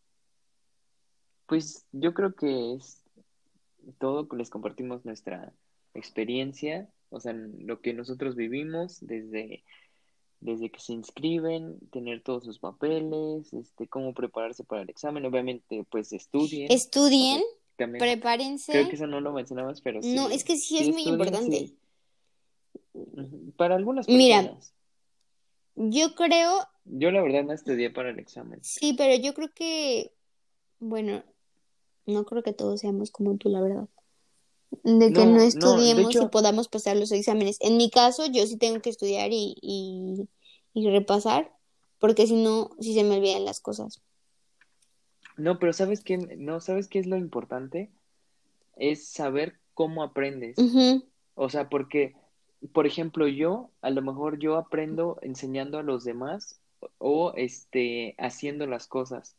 Pues 1.47 1.85
yo 1.91 2.13
creo 2.13 2.33
que 2.33 2.73
es 2.75 3.03
todo, 3.99 4.27
les 4.35 4.49
compartimos 4.49 5.05
nuestra 5.05 5.53
experiencia, 5.93 6.89
o 7.09 7.19
sea, 7.19 7.33
lo 7.33 7.81
que 7.81 7.93
nosotros 7.93 8.35
vivimos 8.35 8.99
desde, 9.01 9.63
desde 10.39 10.69
que 10.71 10.79
se 10.79 10.93
inscriben, 10.93 11.77
tener 11.91 12.21
todos 12.23 12.45
sus 12.45 12.59
papeles, 12.59 13.51
este, 13.53 13.87
cómo 13.87 14.13
prepararse 14.13 14.63
para 14.63 14.83
el 14.83 14.89
examen, 14.89 15.25
obviamente, 15.25 15.85
pues 15.89 16.13
estudien, 16.13 16.71
Estudien, 16.71 17.41
también, 17.75 17.99
creo 17.99 18.13
que 18.13 18.17
prepárense. 18.17 18.89
eso 18.93 19.07
no 19.07 19.19
lo 19.19 19.33
mencionabas, 19.33 19.81
pero 19.81 19.99
No, 20.01 20.29
sí, 20.29 20.35
es 20.35 20.43
que 20.45 20.55
sí 20.55 20.77
sí 20.77 20.77
es 20.77 20.89
muy 20.89 21.03
importante. 21.03 21.57
sí. 21.67 21.77
Para 23.57 23.75
algunas 23.75 24.07
Mira, 24.07 24.37
personas, 24.41 24.73
yo 25.75 26.15
creo, 26.15 26.67
yo 26.85 27.11
la 27.11 27.21
verdad 27.21 27.43
no 27.43 27.53
estudié 27.53 27.89
para 27.89 28.09
el 28.09 28.19
examen. 28.19 28.59
sí, 28.63 28.93
pero 28.97 29.15
yo 29.21 29.33
creo 29.33 29.49
que, 29.53 30.13
bueno, 30.79 31.23
no 32.05 32.25
creo 32.25 32.43
que 32.43 32.53
todos 32.53 32.81
seamos 32.81 33.11
como 33.11 33.37
tú, 33.37 33.49
la 33.49 33.61
verdad. 33.61 33.87
De 34.83 35.11
que 35.11 35.25
no 35.25 35.25
No, 35.25 35.35
no, 35.35 35.41
de 35.41 35.47
estudiemos 35.47 36.15
y 36.15 36.25
podamos 36.27 36.67
pasar 36.67 36.95
los 36.97 37.11
exámenes. 37.11 37.57
En 37.59 37.77
mi 37.77 37.89
caso, 37.89 38.25
yo 38.27 38.45
sí 38.47 38.57
tengo 38.57 38.81
que 38.81 38.89
estudiar 38.89 39.31
y, 39.31 39.55
y, 39.61 40.27
y 40.73 40.89
repasar, 40.89 41.51
porque 41.99 42.25
si 42.25 42.35
no, 42.35 42.71
si 42.79 42.93
se 42.93 43.03
me 43.03 43.17
olvidan 43.17 43.45
las 43.45 43.59
cosas. 43.59 44.01
No, 45.37 45.59
pero 45.59 45.73
¿sabes 45.73 46.03
qué? 46.03 46.17
No, 46.17 46.61
¿sabes 46.61 46.87
qué 46.87 46.99
es 46.99 47.07
lo 47.07 47.17
importante? 47.17 47.91
Es 48.75 49.07
saber 49.07 49.59
cómo 49.73 50.03
aprendes. 50.03 50.57
O 51.35 51.49
sea, 51.49 51.69
porque, 51.69 52.15
por 52.73 52.85
ejemplo, 52.85 53.27
yo, 53.27 53.69
a 53.81 53.89
lo 53.89 54.01
mejor 54.01 54.39
yo 54.39 54.57
aprendo 54.57 55.17
enseñando 55.21 55.79
a 55.79 55.83
los 55.83 56.03
demás 56.03 56.59
o 56.97 57.33
este 57.35 58.15
haciendo 58.17 58.65
las 58.67 58.87
cosas. 58.87 59.35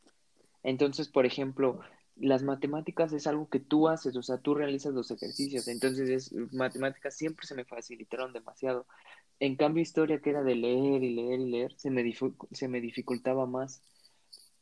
Entonces, 0.63 1.09
por 1.09 1.27
ejemplo, 1.27 1.81
las 2.17 2.43
matemáticas 2.43 3.13
es 3.13 3.27
algo 3.27 3.49
que 3.49 3.61
tú 3.61 3.89
haces, 3.89 4.17
o 4.17 4.23
sea, 4.23 4.39
tú 4.39 4.55
realizas 4.55 4.95
los 4.95 5.11
ejercicios, 5.11 5.67
entonces 5.69 6.09
es, 6.09 6.53
matemáticas 6.53 7.17
siempre 7.17 7.47
se 7.47 7.55
me 7.55 7.65
facilitaron 7.65 8.33
demasiado. 8.33 8.87
En 9.41 9.57
cambio, 9.57 9.83
historia 9.83 10.21
que 10.21 10.31
era 10.31 10.43
de 10.43 10.55
leer 10.55 11.03
y 11.03 11.15
leer 11.15 11.41
y 11.41 11.51
leer, 11.51 11.75
se 11.77 11.91
me, 11.91 12.05
se 12.53 12.69
me 12.69 12.81
dificultaba 12.81 13.47
más. 13.47 13.83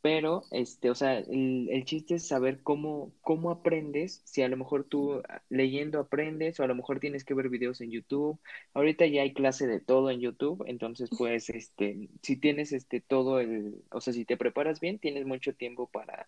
Pero, 0.01 0.43
este, 0.49 0.89
o 0.89 0.95
sea, 0.95 1.19
el, 1.19 1.69
el, 1.69 1.85
chiste 1.85 2.15
es 2.15 2.27
saber 2.27 2.61
cómo, 2.63 3.13
cómo 3.21 3.51
aprendes, 3.51 4.21
si 4.25 4.41
a 4.41 4.47
lo 4.47 4.57
mejor 4.57 4.83
tú 4.83 5.21
leyendo 5.49 5.99
aprendes, 5.99 6.59
o 6.59 6.63
a 6.63 6.67
lo 6.67 6.73
mejor 6.73 6.99
tienes 6.99 7.23
que 7.23 7.35
ver 7.35 7.49
videos 7.49 7.81
en 7.81 7.91
YouTube. 7.91 8.39
Ahorita 8.73 9.05
ya 9.05 9.21
hay 9.21 9.33
clase 9.33 9.67
de 9.67 9.79
todo 9.79 10.09
en 10.09 10.19
YouTube, 10.19 10.63
entonces, 10.67 11.09
pues, 11.15 11.49
este, 11.51 12.09
si 12.23 12.35
tienes 12.35 12.71
este 12.73 12.99
todo 12.99 13.39
el, 13.39 13.83
o 13.91 14.01
sea, 14.01 14.13
si 14.13 14.25
te 14.25 14.37
preparas 14.37 14.79
bien, 14.79 14.97
tienes 14.97 15.25
mucho 15.27 15.53
tiempo 15.53 15.87
para, 15.87 16.27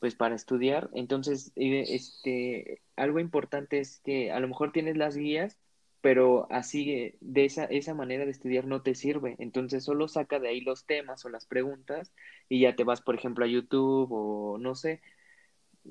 pues, 0.00 0.16
para 0.16 0.34
estudiar. 0.34 0.90
Entonces, 0.94 1.52
este, 1.54 2.82
algo 2.96 3.20
importante 3.20 3.78
es 3.78 4.00
que 4.00 4.32
a 4.32 4.40
lo 4.40 4.48
mejor 4.48 4.72
tienes 4.72 4.96
las 4.96 5.16
guías, 5.16 5.56
pero 6.02 6.48
así 6.50 7.14
de 7.20 7.44
esa, 7.46 7.64
esa 7.66 7.94
manera 7.94 8.26
de 8.26 8.32
estudiar 8.32 8.66
no 8.66 8.82
te 8.82 8.94
sirve. 8.94 9.36
Entonces 9.38 9.84
solo 9.84 10.08
saca 10.08 10.40
de 10.40 10.48
ahí 10.48 10.60
los 10.60 10.84
temas 10.84 11.24
o 11.24 11.30
las 11.30 11.46
preguntas 11.46 12.12
y 12.48 12.60
ya 12.60 12.76
te 12.76 12.84
vas, 12.84 13.00
por 13.00 13.14
ejemplo, 13.14 13.44
a 13.44 13.48
YouTube 13.48 14.08
o 14.10 14.58
no 14.58 14.74
sé, 14.74 15.00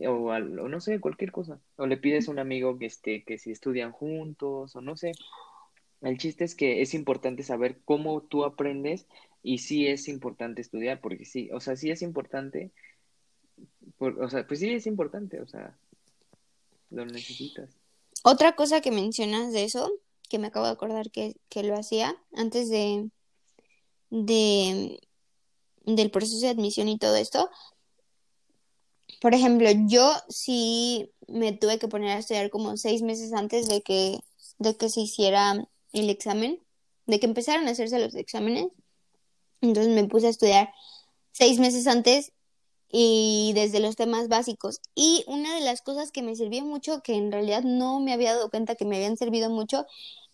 o, 0.05 0.37
no 0.39 0.81
sé, 0.81 0.99
cualquier 0.99 1.31
cosa. 1.31 1.59
O 1.77 1.87
le 1.87 1.97
pides 1.97 2.27
a 2.27 2.31
un 2.31 2.39
amigo 2.39 2.77
que, 2.77 2.87
este, 2.87 3.23
que 3.23 3.37
si 3.37 3.51
estudian 3.51 3.93
juntos 3.93 4.75
o 4.75 4.81
no 4.81 4.97
sé. 4.97 5.13
El 6.01 6.17
chiste 6.17 6.43
es 6.43 6.55
que 6.55 6.81
es 6.81 6.93
importante 6.93 7.43
saber 7.43 7.79
cómo 7.85 8.21
tú 8.21 8.43
aprendes 8.43 9.07
y 9.43 9.59
sí 9.59 9.87
es 9.87 10.07
importante 10.09 10.61
estudiar, 10.61 10.99
porque 10.99 11.25
sí, 11.25 11.49
o 11.53 11.59
sea, 11.59 11.75
sí 11.75 11.89
es 11.89 12.01
importante, 12.01 12.71
o 13.97 14.29
sea, 14.29 14.45
pues 14.45 14.59
sí 14.59 14.73
es 14.73 14.87
importante, 14.87 15.39
o 15.41 15.47
sea, 15.47 15.77
lo 16.89 17.05
necesitas. 17.05 17.80
Otra 18.23 18.55
cosa 18.55 18.81
que 18.81 18.91
mencionas 18.91 19.51
de 19.51 19.63
eso, 19.63 19.91
que 20.29 20.39
me 20.39 20.47
acabo 20.47 20.65
de 20.65 20.71
acordar 20.71 21.11
que, 21.11 21.35
lo 21.63 21.75
hacía 21.75 22.15
antes 22.33 22.69
de, 22.69 23.09
de 24.09 24.99
del 25.85 26.11
proceso 26.11 26.39
de 26.41 26.49
admisión 26.49 26.87
y 26.87 26.97
todo 26.97 27.15
esto. 27.15 27.49
Por 29.19 29.33
ejemplo, 29.33 29.69
yo 29.87 30.13
sí 30.29 31.11
me 31.27 31.51
tuve 31.51 31.79
que 31.79 31.87
poner 31.87 32.11
a 32.11 32.19
estudiar 32.19 32.49
como 32.49 32.77
seis 32.77 33.01
meses 33.01 33.33
antes 33.33 33.67
de 33.67 33.81
que, 33.81 34.19
de 34.59 34.75
que 34.75 34.89
se 34.89 35.01
hiciera 35.01 35.67
el 35.93 36.09
examen, 36.09 36.59
de 37.05 37.19
que 37.19 37.25
empezaran 37.25 37.67
a 37.67 37.71
hacerse 37.71 37.99
los 37.99 38.15
exámenes. 38.15 38.67
Entonces 39.61 39.93
me 39.93 40.07
puse 40.07 40.27
a 40.27 40.31
estudiar 40.31 40.73
seis 41.31 41.59
meses 41.59 41.87
antes 41.87 42.33
y 42.91 43.53
desde 43.55 43.79
los 43.79 43.95
temas 43.95 44.27
básicos. 44.27 44.81
Y 44.95 45.23
una 45.27 45.55
de 45.55 45.61
las 45.61 45.81
cosas 45.81 46.11
que 46.11 46.21
me 46.21 46.35
sirvió 46.35 46.63
mucho, 46.63 47.01
que 47.01 47.15
en 47.15 47.31
realidad 47.31 47.63
no 47.63 47.99
me 47.99 48.13
había 48.13 48.33
dado 48.35 48.49
cuenta 48.49 48.75
que 48.75 48.85
me 48.85 48.97
habían 48.97 49.17
servido 49.17 49.49
mucho, 49.49 49.85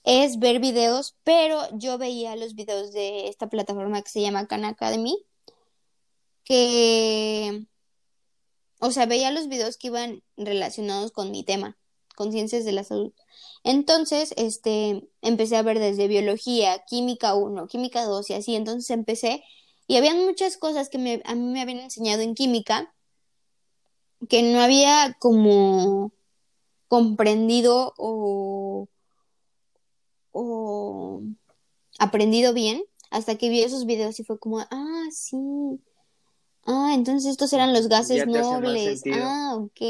es 0.03 0.39
ver 0.39 0.59
videos, 0.59 1.15
pero 1.23 1.61
yo 1.73 1.97
veía 1.97 2.35
los 2.35 2.55
videos 2.55 2.91
de 2.93 3.27
esta 3.27 3.47
plataforma 3.49 4.01
que 4.01 4.09
se 4.09 4.21
llama 4.21 4.47
Khan 4.47 4.65
Academy, 4.65 5.17
que, 6.43 7.65
o 8.79 8.91
sea, 8.91 9.05
veía 9.05 9.31
los 9.31 9.49
videos 9.49 9.77
que 9.77 9.87
iban 9.87 10.23
relacionados 10.37 11.11
con 11.11 11.29
mi 11.29 11.43
tema, 11.43 11.77
con 12.15 12.31
ciencias 12.31 12.63
de 12.65 12.71
la 12.71 12.83
salud. 12.85 13.11
Entonces, 13.63 14.33
este, 14.37 15.03
empecé 15.21 15.57
a 15.57 15.61
ver 15.61 15.77
desde 15.79 16.07
biología, 16.07 16.83
química 16.87 17.35
1, 17.35 17.67
química 17.67 18.05
2 18.05 18.29
y 18.29 18.33
así, 18.33 18.55
entonces 18.55 18.89
empecé 18.89 19.43
y 19.87 19.95
habían 19.95 20.25
muchas 20.25 20.57
cosas 20.57 20.89
que 20.89 20.97
me, 20.97 21.21
a 21.25 21.35
mí 21.35 21.45
me 21.51 21.61
habían 21.61 21.79
enseñado 21.79 22.21
en 22.21 22.35
química 22.35 22.93
que 24.29 24.43
no 24.43 24.59
había 24.59 25.15
como 25.19 26.11
comprendido 26.87 27.93
o, 27.97 28.87
o 30.31 31.21
aprendido 31.99 32.53
bien 32.53 32.83
hasta 33.11 33.35
que 33.37 33.49
vi 33.49 33.63
esos 33.63 33.85
videos 33.85 34.19
y 34.19 34.23
fue 34.23 34.39
como, 34.39 34.59
ah, 34.59 35.03
sí. 35.11 35.37
Ah, 36.65 36.91
entonces 36.93 37.31
estos 37.31 37.53
eran 37.53 37.73
los 37.73 37.87
gases 37.87 38.25
nobles. 38.27 39.03
Ah, 39.13 39.55
ok. 39.55 39.81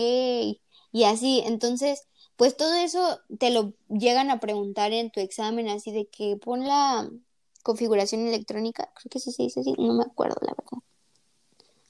Y 0.91 1.03
así, 1.03 1.41
entonces, 1.45 2.07
pues 2.35 2.55
todo 2.55 2.75
eso 2.75 3.19
te 3.39 3.49
lo 3.49 3.73
llegan 3.89 4.29
a 4.29 4.39
preguntar 4.39 4.93
en 4.93 5.09
tu 5.11 5.19
examen, 5.19 5.67
así 5.69 5.91
de 5.91 6.07
que 6.07 6.37
pon 6.37 6.67
la, 6.67 7.09
configuración 7.67 8.25
electrónica, 8.25 8.89
creo 8.95 9.09
que 9.11 9.19
sí 9.19 9.33
se 9.33 9.43
dice 9.43 9.59
así, 9.59 9.73
no 9.77 9.93
me 9.93 10.03
acuerdo 10.03 10.37
la 10.41 10.55
verdad. 10.57 10.81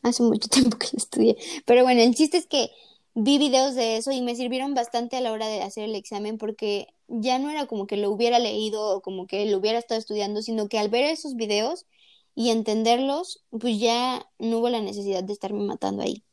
Hace 0.01 0.23
mucho 0.23 0.49
tiempo 0.49 0.77
que 0.77 0.87
lo 0.91 0.97
estudié. 0.97 1.37
Pero 1.65 1.83
bueno, 1.83 2.01
el 2.01 2.15
chiste 2.15 2.37
es 2.37 2.47
que 2.47 2.71
vi 3.13 3.37
videos 3.37 3.75
de 3.75 3.97
eso 3.97 4.11
y 4.11 4.21
me 4.21 4.35
sirvieron 4.35 4.73
bastante 4.73 5.17
a 5.17 5.21
la 5.21 5.31
hora 5.31 5.47
de 5.47 5.61
hacer 5.61 5.83
el 5.83 5.93
examen 5.93 6.39
porque 6.39 6.87
ya 7.07 7.37
no 7.37 7.51
era 7.51 7.67
como 7.67 7.85
que 7.85 7.95
lo 7.95 8.09
hubiera 8.09 8.39
leído 8.39 8.97
o 8.97 9.01
como 9.01 9.27
que 9.27 9.45
lo 9.45 9.57
hubiera 9.57 9.77
estado 9.77 9.99
estudiando, 9.99 10.41
sino 10.41 10.67
que 10.67 10.79
al 10.79 10.89
ver 10.89 11.05
esos 11.05 11.35
videos 11.35 11.85
y 12.33 12.49
entenderlos, 12.49 13.43
pues 13.51 13.79
ya 13.79 14.27
no 14.39 14.57
hubo 14.57 14.69
la 14.69 14.81
necesidad 14.81 15.23
de 15.23 15.33
estarme 15.33 15.63
matando 15.63 16.01
ahí 16.01 16.23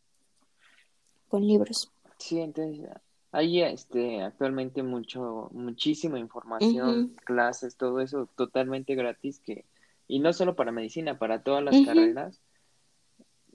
con 1.28 1.46
libros. 1.46 1.90
Sí, 2.18 2.40
entonces 2.40 2.88
hay 3.34 3.62
este, 3.62 4.22
actualmente 4.22 4.84
mucho, 4.84 5.50
muchísima 5.52 6.20
información, 6.20 7.16
clases, 7.24 7.76
todo 7.76 8.00
eso 8.00 8.28
totalmente 8.36 8.94
gratis 8.94 9.40
que, 9.40 9.64
y 10.06 10.20
no 10.20 10.32
solo 10.32 10.54
para 10.54 10.70
medicina, 10.70 11.18
para 11.18 11.42
todas 11.42 11.64
las 11.64 11.74
carreras, 11.84 12.40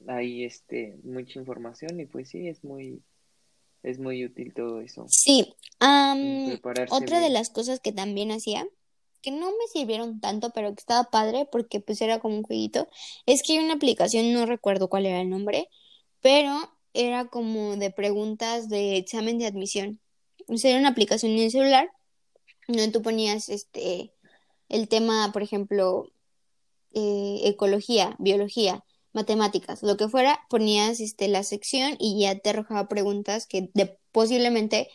hay 0.06 0.44
este, 0.44 1.00
mucha 1.04 1.40
información 1.40 1.98
y 1.98 2.06
pues 2.06 2.28
sí, 2.28 2.50
es 2.50 2.62
muy, 2.66 3.02
es 3.82 4.00
muy 4.00 4.26
útil 4.26 4.54
todo 4.54 4.82
eso. 4.82 5.06
Sí, 5.08 5.56
otra 6.90 7.22
de 7.22 7.30
las 7.30 7.50
cosas 7.50 7.80
que 7.80 7.94
también 7.94 8.32
hacía, 8.32 8.68
que 9.22 9.32
no 9.32 9.46
me 9.46 9.68
sirvieron 9.72 10.20
tanto, 10.20 10.50
pero 10.50 10.76
que 10.76 10.82
estaba 10.82 11.10
padre 11.10 11.48
porque 11.50 11.80
pues 11.80 12.02
era 12.02 12.20
como 12.20 12.36
un 12.36 12.44
jueguito, 12.44 12.90
es 13.26 13.44
que 13.44 13.54
hay 13.54 13.64
una 13.64 13.76
aplicación, 13.76 14.34
no 14.34 14.46
recuerdo 14.46 14.90
cuál 14.90 15.06
era 15.06 15.22
el 15.22 15.30
nombre, 15.30 15.70
pero 16.20 16.70
era 16.94 17.28
como 17.28 17.76
de 17.76 17.92
preguntas 17.92 18.70
de 18.70 18.98
examen 18.98 19.38
de 19.38 19.48
admisión. 19.48 20.00
O 20.48 20.58
sea, 20.58 20.72
era 20.72 20.80
una 20.80 20.90
aplicación 20.90 21.34
en 21.34 21.40
el 21.40 21.52
celular 21.52 21.90
donde 22.68 22.92
tú 22.92 23.02
ponías 23.02 23.50
este 23.50 24.14
el 24.70 24.88
tema, 24.88 25.32
por 25.34 25.42
ejemplo, 25.42 26.12
eh, 26.94 27.42
ecología, 27.44 28.16
biología, 28.20 28.84
matemáticas, 29.14 29.82
lo 29.82 29.98
que 29.98 30.08
fuera, 30.08 30.40
ponías 30.50 31.00
este, 31.00 31.28
la 31.28 31.44
sección 31.44 31.96
y 32.00 32.22
ya 32.22 32.38
te 32.38 32.52
arrojaba 32.52 32.88
preguntas 32.88 33.48
que 33.48 33.72
posiblemente 34.12 34.90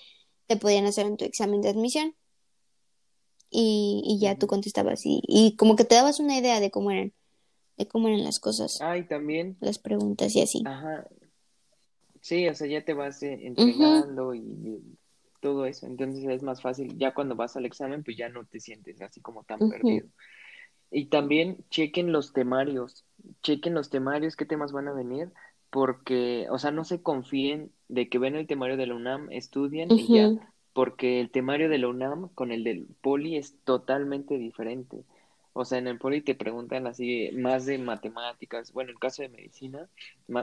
te 0.46 0.56
podían 0.56 0.86
hacer 0.86 1.06
en 1.06 1.16
tu 1.16 1.24
examen 1.24 1.60
de 1.60 1.70
admisión. 1.70 2.14
Y, 3.50 4.02
y 4.04 4.18
ya 4.18 4.36
tú 4.36 4.48
contestabas 4.48 5.06
y, 5.06 5.20
y 5.28 5.54
como 5.54 5.76
que 5.76 5.84
te 5.84 5.94
dabas 5.94 6.18
una 6.18 6.36
idea 6.36 6.58
de 6.58 6.72
cómo 6.72 6.90
eran, 6.90 7.12
de 7.76 7.86
cómo 7.86 8.08
eran 8.08 8.24
las 8.24 8.40
cosas. 8.40 8.80
Ay, 8.80 9.06
también. 9.06 9.56
Las 9.60 9.78
preguntas 9.78 10.34
y 10.34 10.42
así. 10.42 10.62
Ajá. 10.66 11.06
Sí, 12.24 12.48
o 12.48 12.54
sea, 12.54 12.66
ya 12.66 12.82
te 12.82 12.94
vas 12.94 13.22
eh, 13.22 13.38
entrenando 13.42 14.34
y, 14.34 14.80
todo 15.40 15.66
eso. 15.66 15.84
Entonces 15.84 16.24
es 16.24 16.42
más 16.42 16.62
fácil. 16.62 16.96
Ya 16.96 17.12
cuando 17.12 17.36
vas 17.36 17.54
al 17.54 17.66
examen, 17.66 18.02
pues 18.02 18.16
ya 18.16 18.30
no 18.30 18.46
te 18.46 18.60
sientes 18.60 19.02
así 19.02 19.20
como 19.20 19.44
tan 19.44 19.58
perdido. 19.68 20.08
Y 20.90 21.10
también 21.10 21.58
chequen 21.68 22.12
los 22.12 22.32
temarios. 22.32 23.04
Chequen 23.42 23.74
los 23.74 23.90
temarios, 23.90 24.36
qué 24.36 24.46
temas 24.46 24.72
van 24.72 24.88
a 24.88 24.94
venir. 24.94 25.32
Porque, 25.68 26.46
o 26.48 26.58
sea, 26.58 26.70
no 26.70 26.84
se 26.84 27.02
confíen 27.02 27.72
de 27.88 28.08
que 28.08 28.18
ven 28.18 28.36
el 28.36 28.46
temario 28.46 28.78
de 28.78 28.86
la 28.86 28.94
UNAM, 28.94 29.30
estudian 29.30 29.90
y 29.90 30.08
ya. 30.08 30.30
Porque 30.72 31.20
el 31.20 31.30
temario 31.30 31.68
de 31.68 31.76
la 31.76 31.88
UNAM 31.88 32.30
con 32.30 32.52
el 32.52 32.64
del 32.64 32.86
Poli 33.02 33.36
es 33.36 33.54
totalmente 33.64 34.38
diferente. 34.38 35.04
O 35.56 35.64
sea, 35.64 35.78
en 35.78 35.86
el 35.86 35.98
poli 35.98 36.20
te 36.20 36.34
preguntan 36.34 36.88
así 36.88 37.30
más 37.32 37.64
de 37.64 37.78
matemáticas. 37.78 38.72
Bueno, 38.72 38.90
en 38.90 38.96
el 38.96 39.00
caso 39.00 39.22
de 39.22 39.28
medicina, 39.28 39.88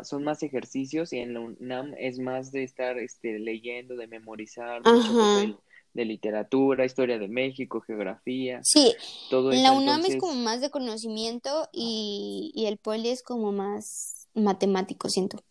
son 0.04 0.24
más 0.24 0.42
ejercicios 0.42 1.12
y 1.12 1.20
en 1.20 1.34
la 1.34 1.42
UNAM 1.42 1.94
es 1.98 2.18
más 2.18 2.54
de 2.54 2.64
estar 2.64 2.98
este, 2.98 3.38
leyendo, 3.38 3.98
de 3.98 4.08
memorizar, 4.08 4.82
de, 4.82 5.56
de, 5.94 6.06
literatura, 6.06 6.86
historia 6.86 7.20
de 7.20 7.28
México, 7.28 7.82
geografía. 7.82 8.62
Sí, 8.64 8.96
todo 9.30 9.52
en 9.52 9.64
la 9.64 9.74
UNAM 9.74 10.06
es 10.06 10.16
como 10.16 10.34
más 10.36 10.62
de 10.62 10.70
conocimiento 10.70 11.68
y, 11.74 12.54
y 12.56 12.68
el 12.68 12.78
poli 12.78 13.10
es 13.10 13.22
como 13.22 13.52
más 13.52 14.30
matemático, 14.34 15.10
siento. 15.10 15.44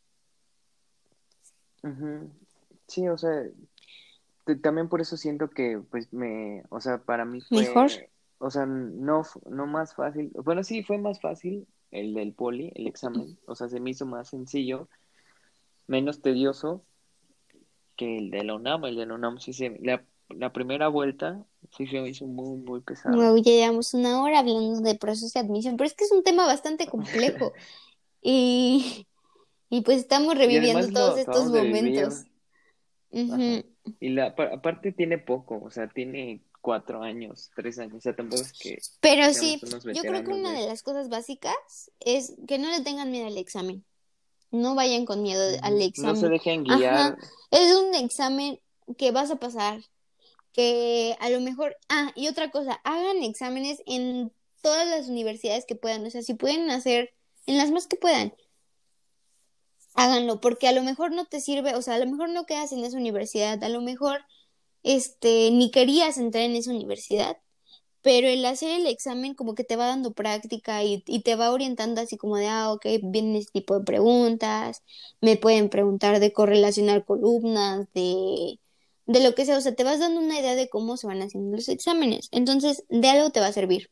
Sí, 2.87 3.07
o 3.09 3.19
sea, 3.19 3.45
también 4.63 4.89
por 4.89 5.03
eso 5.03 5.19
siento 5.19 5.51
que, 5.51 5.83
pues, 5.91 6.11
me, 6.15 6.63
o 6.71 6.81
sea, 6.81 6.97
para 6.97 7.27
mí 7.27 7.43
fue... 7.43 7.59
¿Mejor? 7.59 7.91
O 8.41 8.51
sea, 8.51 8.67
no, 8.67 9.23
no 9.51 9.67
más 9.69 9.95
fácil, 9.97 10.33
bueno, 10.45 10.65
sí, 10.65 10.83
fue 10.85 10.99
más 10.99 11.21
fácil 11.21 11.69
el 11.93 12.15
del 12.15 12.35
poli, 12.35 12.73
el 12.77 12.89
examen, 12.89 13.39
o 13.47 13.57
sea, 13.57 13.69
se 13.69 13.81
me 13.81 13.91
hizo 13.93 14.07
más 14.07 14.31
sencillo, 14.31 14.89
menos 15.89 16.23
tedioso 16.23 16.85
que 17.97 18.17
el 18.19 18.31
de 18.31 18.43
la 18.45 18.55
UNAM, 18.55 18.85
el 18.87 18.97
de 18.97 19.07
la 19.07 19.15
UNAM 19.15 19.39
sí 19.39 19.53
se, 19.53 19.79
la, 19.81 20.05
la 20.31 20.53
primera 20.53 20.89
vuelta 20.89 21.47
sí 21.77 21.87
se 21.87 22.01
me 22.01 22.09
hizo 22.11 22.27
muy, 22.27 22.57
muy 22.59 22.81
pesado. 22.81 23.33
Ya 23.43 23.53
llevamos 23.53 23.95
una 23.95 24.23
hora 24.23 24.39
hablando 24.41 24.81
de 24.81 24.95
procesos 24.97 25.33
de 25.33 25.41
admisión, 25.41 25.77
pero 25.77 25.87
es 25.89 25.95
que 25.95 26.05
es 26.05 26.13
un 26.13 26.23
tema 26.23 26.47
bastante 26.47 26.87
complejo 26.87 27.53
y, 28.23 29.07
y 29.71 29.83
pues 29.83 29.99
estamos 30.01 30.37
reviviendo 30.37 30.89
todos 30.93 31.17
estos 31.17 31.51
momentos. 31.51 32.27
Y 34.01 34.11
la, 34.11 34.27
apa- 34.29 34.51
aparte 34.55 34.93
tiene 34.93 35.19
poco, 35.19 35.61
o 35.63 35.71
sea, 35.71 35.89
tiene 35.89 36.43
cuatro 36.61 37.03
años, 37.03 37.51
tres 37.55 37.79
años, 37.79 37.97
o 37.97 38.01
sea, 38.01 38.15
tampoco 38.15 38.43
es 38.43 38.53
que 38.53 38.79
Pero 39.01 39.33
sí, 39.33 39.61
yo 39.95 40.03
creo 40.03 40.25
que 40.25 40.33
una 40.33 40.53
de 40.53 40.67
las 40.67 40.83
cosas 40.83 41.09
básicas 41.09 41.55
es 42.01 42.35
que 42.47 42.59
no 42.59 42.71
le 42.71 42.83
tengan 42.83 43.11
miedo 43.11 43.27
al 43.27 43.39
examen. 43.39 43.85
No 44.51 44.75
vayan 44.75 45.05
con 45.05 45.23
miedo 45.23 45.43
al 45.63 45.75
Ujú. 45.75 45.83
No 46.03 46.17
se 46.17 46.27
examen. 46.27 46.31
dejen 46.31 46.65
Ajá, 46.69 46.77
guiar. 46.79 47.19
es 47.51 47.77
un 47.77 47.95
examen 47.95 48.61
que 48.99 49.13
vas 49.13 49.31
a 49.31 49.37
pasar, 49.37 49.81
que 50.53 51.17
a 51.21 51.31
lo 51.31 51.41
mejor, 51.41 51.77
ah, 51.89 52.13
y 52.17 52.29
otra 52.29 52.51
cosa, 52.51 52.81
hagan 52.85 53.23
exámenes 53.23 53.83
en 53.87 54.33
todas 54.61 54.87
las 54.89 55.09
universidades 55.09 55.65
que 55.67 55.77
puedan, 55.77 56.05
o 56.05 56.11
sea, 56.11 56.23
si 56.23 56.35
pueden 56.35 56.71
hacer 56.71 57.15
en 57.47 57.59
las 57.59 57.71
más 57.71 57.87
que 57.87 57.97
puedan, 57.97 58.35
háganlo, 59.95 60.41
porque 60.41 60.69
a 60.69 60.73
lo 60.73 60.83
mejor 60.83 61.13
no 61.13 61.25
te 61.27 61.41
sirve, 61.41 61.75
o 61.75 61.83
sea, 61.83 61.95
a 61.95 61.99
lo 61.99 62.07
mejor 62.07 62.29
no 62.31 62.45
quedas 62.45 62.73
en 62.73 62.85
esa 62.85 62.97
universidad, 62.97 63.63
a 63.63 63.69
lo 63.69 63.81
mejor 63.81 64.21
este 64.83 65.51
ni 65.53 65.71
querías 65.71 66.19
entrar 66.19 66.45
en 66.45 66.57
esa 66.57 66.71
universidad, 66.73 67.39
pero 68.03 68.29
el 68.29 68.45
hacer 68.47 68.71
el 68.81 68.87
examen 68.87 69.35
como 69.35 69.55
que 69.55 69.65
te 69.65 69.77
va 69.77 69.87
dando 69.87 70.13
práctica 70.13 70.83
y, 70.85 71.03
y 71.07 71.23
te 71.23 71.37
va 71.37 71.53
orientando 71.53 72.01
así 72.01 72.17
como 72.17 72.37
de, 72.37 72.49
ah, 72.49 72.73
ok, 72.73 72.87
vienen 73.03 73.37
este 73.37 73.53
tipo 73.61 73.79
de 73.79 73.85
preguntas, 73.85 74.83
me 75.21 75.37
pueden 75.37 75.69
preguntar 75.71 76.21
de 76.21 76.33
correlacionar 76.33 77.05
columnas, 77.05 77.87
de, 77.95 78.59
de 79.07 79.21
lo 79.23 79.35
que 79.35 79.45
sea, 79.47 79.59
o 79.59 79.61
sea, 79.61 79.75
te 79.75 79.85
vas 79.85 80.01
dando 80.01 80.21
una 80.21 80.39
idea 80.41 80.55
de 80.55 80.69
cómo 80.71 80.97
se 80.97 81.07
van 81.07 81.23
haciendo 81.23 81.57
los 81.57 81.69
exámenes. 81.69 82.29
Entonces, 82.33 82.85
de 82.89 83.09
algo 83.09 83.31
te 83.31 83.41
va 83.41 83.49
a 83.49 83.53
servir. 83.53 83.91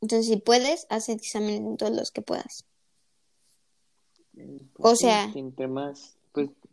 Entonces, 0.00 0.26
si 0.28 0.36
puedes, 0.38 0.86
haz 0.88 1.10
exámenes 1.10 1.60
en 1.60 1.76
todos 1.76 1.92
los 1.94 2.10
que 2.10 2.22
puedas. 2.22 2.64
O 4.80 4.94
Pues 4.94 4.98
sí, 4.98 5.06
sea, 5.08 5.32
entre 5.34 5.68
más, 5.68 6.15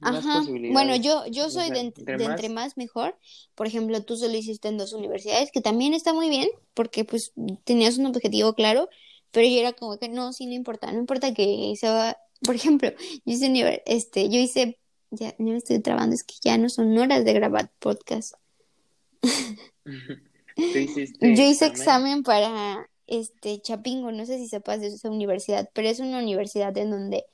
más 0.04 0.26
Ajá, 0.26 0.42
bueno, 0.70 0.96
yo, 0.96 1.26
yo 1.28 1.50
soy 1.50 1.70
de, 1.72 1.80
ent- 1.82 1.86
entre 1.98 2.18
de 2.18 2.26
entre 2.26 2.50
más, 2.50 2.78
mejor. 2.78 3.18
Por 3.56 3.68
ejemplo, 3.68 4.04
tú 4.04 4.16
solo 4.18 4.36
hiciste 4.38 4.68
en 4.68 4.78
dos 4.78 4.94
universidades, 4.94 5.52
que 5.52 5.62
también 5.62 5.94
está 5.94 6.14
muy 6.14 6.30
bien, 6.30 6.50
porque 6.74 7.06
pues 7.06 7.34
tenías 7.64 7.98
un 7.98 8.06
objetivo 8.08 8.54
claro, 8.54 8.90
pero 9.32 9.48
yo 9.48 9.60
era 9.60 9.74
como 9.74 9.98
que 9.98 10.10
no, 10.10 10.34
sí, 10.34 10.46
no 10.46 10.54
importa, 10.54 10.92
no 10.92 11.00
importa 11.00 11.34
que 11.34 11.74
sea, 11.78 12.18
por 12.46 12.56
ejemplo, 12.56 12.90
yo 13.26 13.34
hice, 13.34 13.48
univer- 13.50 13.82
este, 13.86 14.30
yo 14.30 14.40
hice, 14.40 14.80
ya, 15.12 15.30
ya 15.30 15.36
me 15.40 15.58
estoy 15.58 15.80
trabando, 15.80 16.16
es 16.16 16.24
que 16.24 16.36
ya 16.42 16.58
no 16.58 16.70
son 16.70 16.98
horas 16.98 17.26
de 17.26 17.34
grabar 17.34 17.72
podcast. 17.80 18.36
tú 20.56 20.78
hiciste 20.80 21.36
Yo 21.36 21.44
hice 21.44 21.66
examen, 21.68 21.72
examen 21.72 22.24
para, 22.24 22.90
este, 23.08 23.62
Chapingo, 23.62 24.12
no 24.12 24.26
sé 24.26 24.38
si 24.38 24.48
sepas 24.48 24.82
de 24.82 24.88
esa 24.88 25.10
universidad, 25.10 25.70
pero 25.74 25.88
es 25.90 26.00
una 26.00 26.20
universidad 26.20 26.78
en 26.78 26.92
donde, 26.92 27.26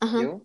ajá, 0.00 0.22
yo, 0.22 0.42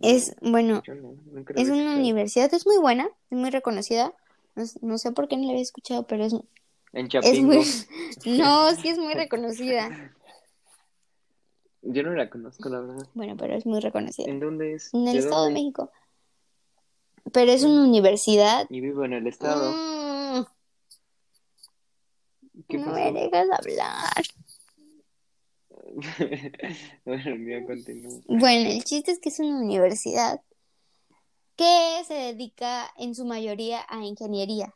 es, 0.00 0.34
no, 0.40 0.50
bueno, 0.50 0.82
no, 0.86 1.14
nunca 1.32 1.54
Es 1.56 1.68
una 1.68 1.96
universidad, 1.96 2.52
es 2.54 2.66
muy 2.66 2.78
buena, 2.78 3.08
es 3.30 3.38
muy 3.38 3.50
reconocida. 3.50 4.12
No, 4.54 4.64
no 4.82 4.98
sé 4.98 5.12
por 5.12 5.28
qué 5.28 5.36
no 5.36 5.44
la 5.44 5.50
había 5.50 5.62
escuchado, 5.62 6.04
pero 6.04 6.24
es, 6.24 6.34
En 6.92 7.08
es 7.22 7.40
muy... 7.40 7.64
No, 8.38 8.70
sí 8.76 8.88
es 8.88 8.98
muy 8.98 9.14
reconocida. 9.14 10.12
yo 11.82 12.02
no 12.02 12.12
la 12.12 12.30
conozco, 12.30 12.68
la 12.68 12.80
verdad. 12.80 13.06
Bueno, 13.14 13.36
pero 13.36 13.54
es 13.54 13.66
muy 13.66 13.80
reconocida. 13.80 14.30
¿En 14.30 14.40
dónde 14.40 14.74
es? 14.74 14.92
En 14.94 15.06
el 15.06 15.14
¿De 15.14 15.18
Estado 15.20 15.46
de? 15.46 15.52
México. 15.52 15.90
Pero 17.32 17.52
es 17.52 17.62
una 17.62 17.84
universidad... 17.84 18.66
Y 18.70 18.80
vivo 18.80 19.04
en 19.04 19.12
el 19.12 19.26
estado. 19.26 19.72
Mm, 19.72 20.46
¿Qué 22.68 22.78
no 22.78 22.92
me 22.92 23.12
dejas 23.12 23.48
hablar. 23.50 24.24
Bueno, 28.28 28.70
el 28.70 28.84
chiste 28.84 29.12
es 29.12 29.18
que 29.18 29.30
es 29.30 29.40
una 29.40 29.58
universidad 29.58 30.40
que 31.56 32.02
se 32.06 32.14
dedica 32.14 32.90
en 32.96 33.14
su 33.14 33.24
mayoría 33.24 33.84
a 33.88 34.04
ingeniería. 34.04 34.74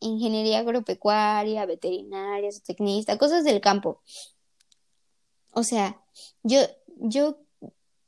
Ingeniería 0.00 0.60
agropecuaria, 0.60 1.66
veterinaria, 1.66 2.50
zootecnista, 2.50 3.18
cosas 3.18 3.44
del 3.44 3.60
campo. 3.60 4.00
O 5.52 5.62
sea, 5.62 6.02
yo, 6.42 6.60
yo, 6.96 7.38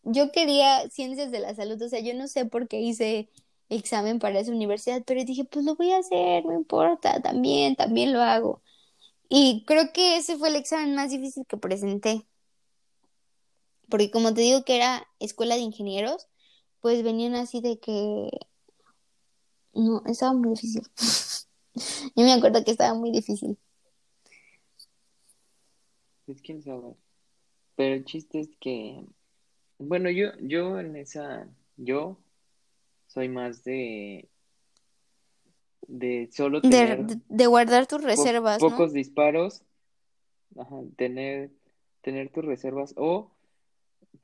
yo 0.02 0.32
quería 0.32 0.88
ciencias 0.88 1.30
de 1.30 1.40
la 1.40 1.54
salud, 1.54 1.80
o 1.82 1.88
sea, 1.88 2.00
yo 2.00 2.14
no 2.14 2.26
sé 2.26 2.46
por 2.46 2.68
qué 2.68 2.80
hice 2.80 3.30
examen 3.68 4.18
para 4.18 4.40
esa 4.40 4.52
universidad, 4.52 5.02
pero 5.06 5.24
dije, 5.24 5.44
pues 5.44 5.64
lo 5.64 5.76
voy 5.76 5.92
a 5.92 5.98
hacer, 5.98 6.44
no 6.44 6.54
importa, 6.54 7.20
también, 7.20 7.76
también 7.76 8.12
lo 8.12 8.22
hago. 8.22 8.62
Y 9.28 9.64
creo 9.66 9.92
que 9.92 10.16
ese 10.16 10.38
fue 10.38 10.48
el 10.48 10.56
examen 10.56 10.94
más 10.94 11.10
difícil 11.10 11.44
que 11.46 11.56
presenté, 11.56 12.26
porque 13.88 14.10
como 14.10 14.34
te 14.34 14.40
digo 14.40 14.64
que 14.64 14.76
era 14.76 15.06
escuela 15.20 15.54
de 15.54 15.62
ingenieros, 15.62 16.28
pues 16.80 17.02
venían 17.02 17.34
así 17.34 17.60
de 17.60 17.78
que, 17.78 18.30
no, 19.72 20.02
estaba 20.06 20.32
muy 20.32 20.50
difícil. 20.50 20.82
Yo 22.16 22.24
me 22.24 22.32
acuerdo 22.32 22.64
que 22.64 22.70
estaba 22.70 22.94
muy 22.94 23.10
difícil. 23.10 23.58
Pues 26.26 26.40
quién 26.40 26.62
sabe. 26.62 26.94
Pero 27.76 27.94
el 27.96 28.04
chiste 28.04 28.40
es 28.40 28.48
que, 28.60 29.04
bueno, 29.78 30.08
yo, 30.10 30.28
yo 30.40 30.78
en 30.78 30.96
esa, 30.96 31.48
yo 31.76 32.16
soy 33.08 33.28
más 33.28 33.64
de, 33.64 34.28
de 35.88 36.30
solo 36.32 36.60
De, 36.62 36.68
tener 36.68 37.04
de, 37.04 37.20
de 37.28 37.46
guardar 37.46 37.86
tus 37.86 38.00
po- 38.00 38.06
reservas, 38.06 38.62
¿no? 38.62 38.70
pocos 38.70 38.92
disparos, 38.92 39.62
ajá, 40.56 40.76
tener, 40.96 41.50
tener 42.02 42.30
tus 42.30 42.44
reservas, 42.44 42.94
o 42.96 43.32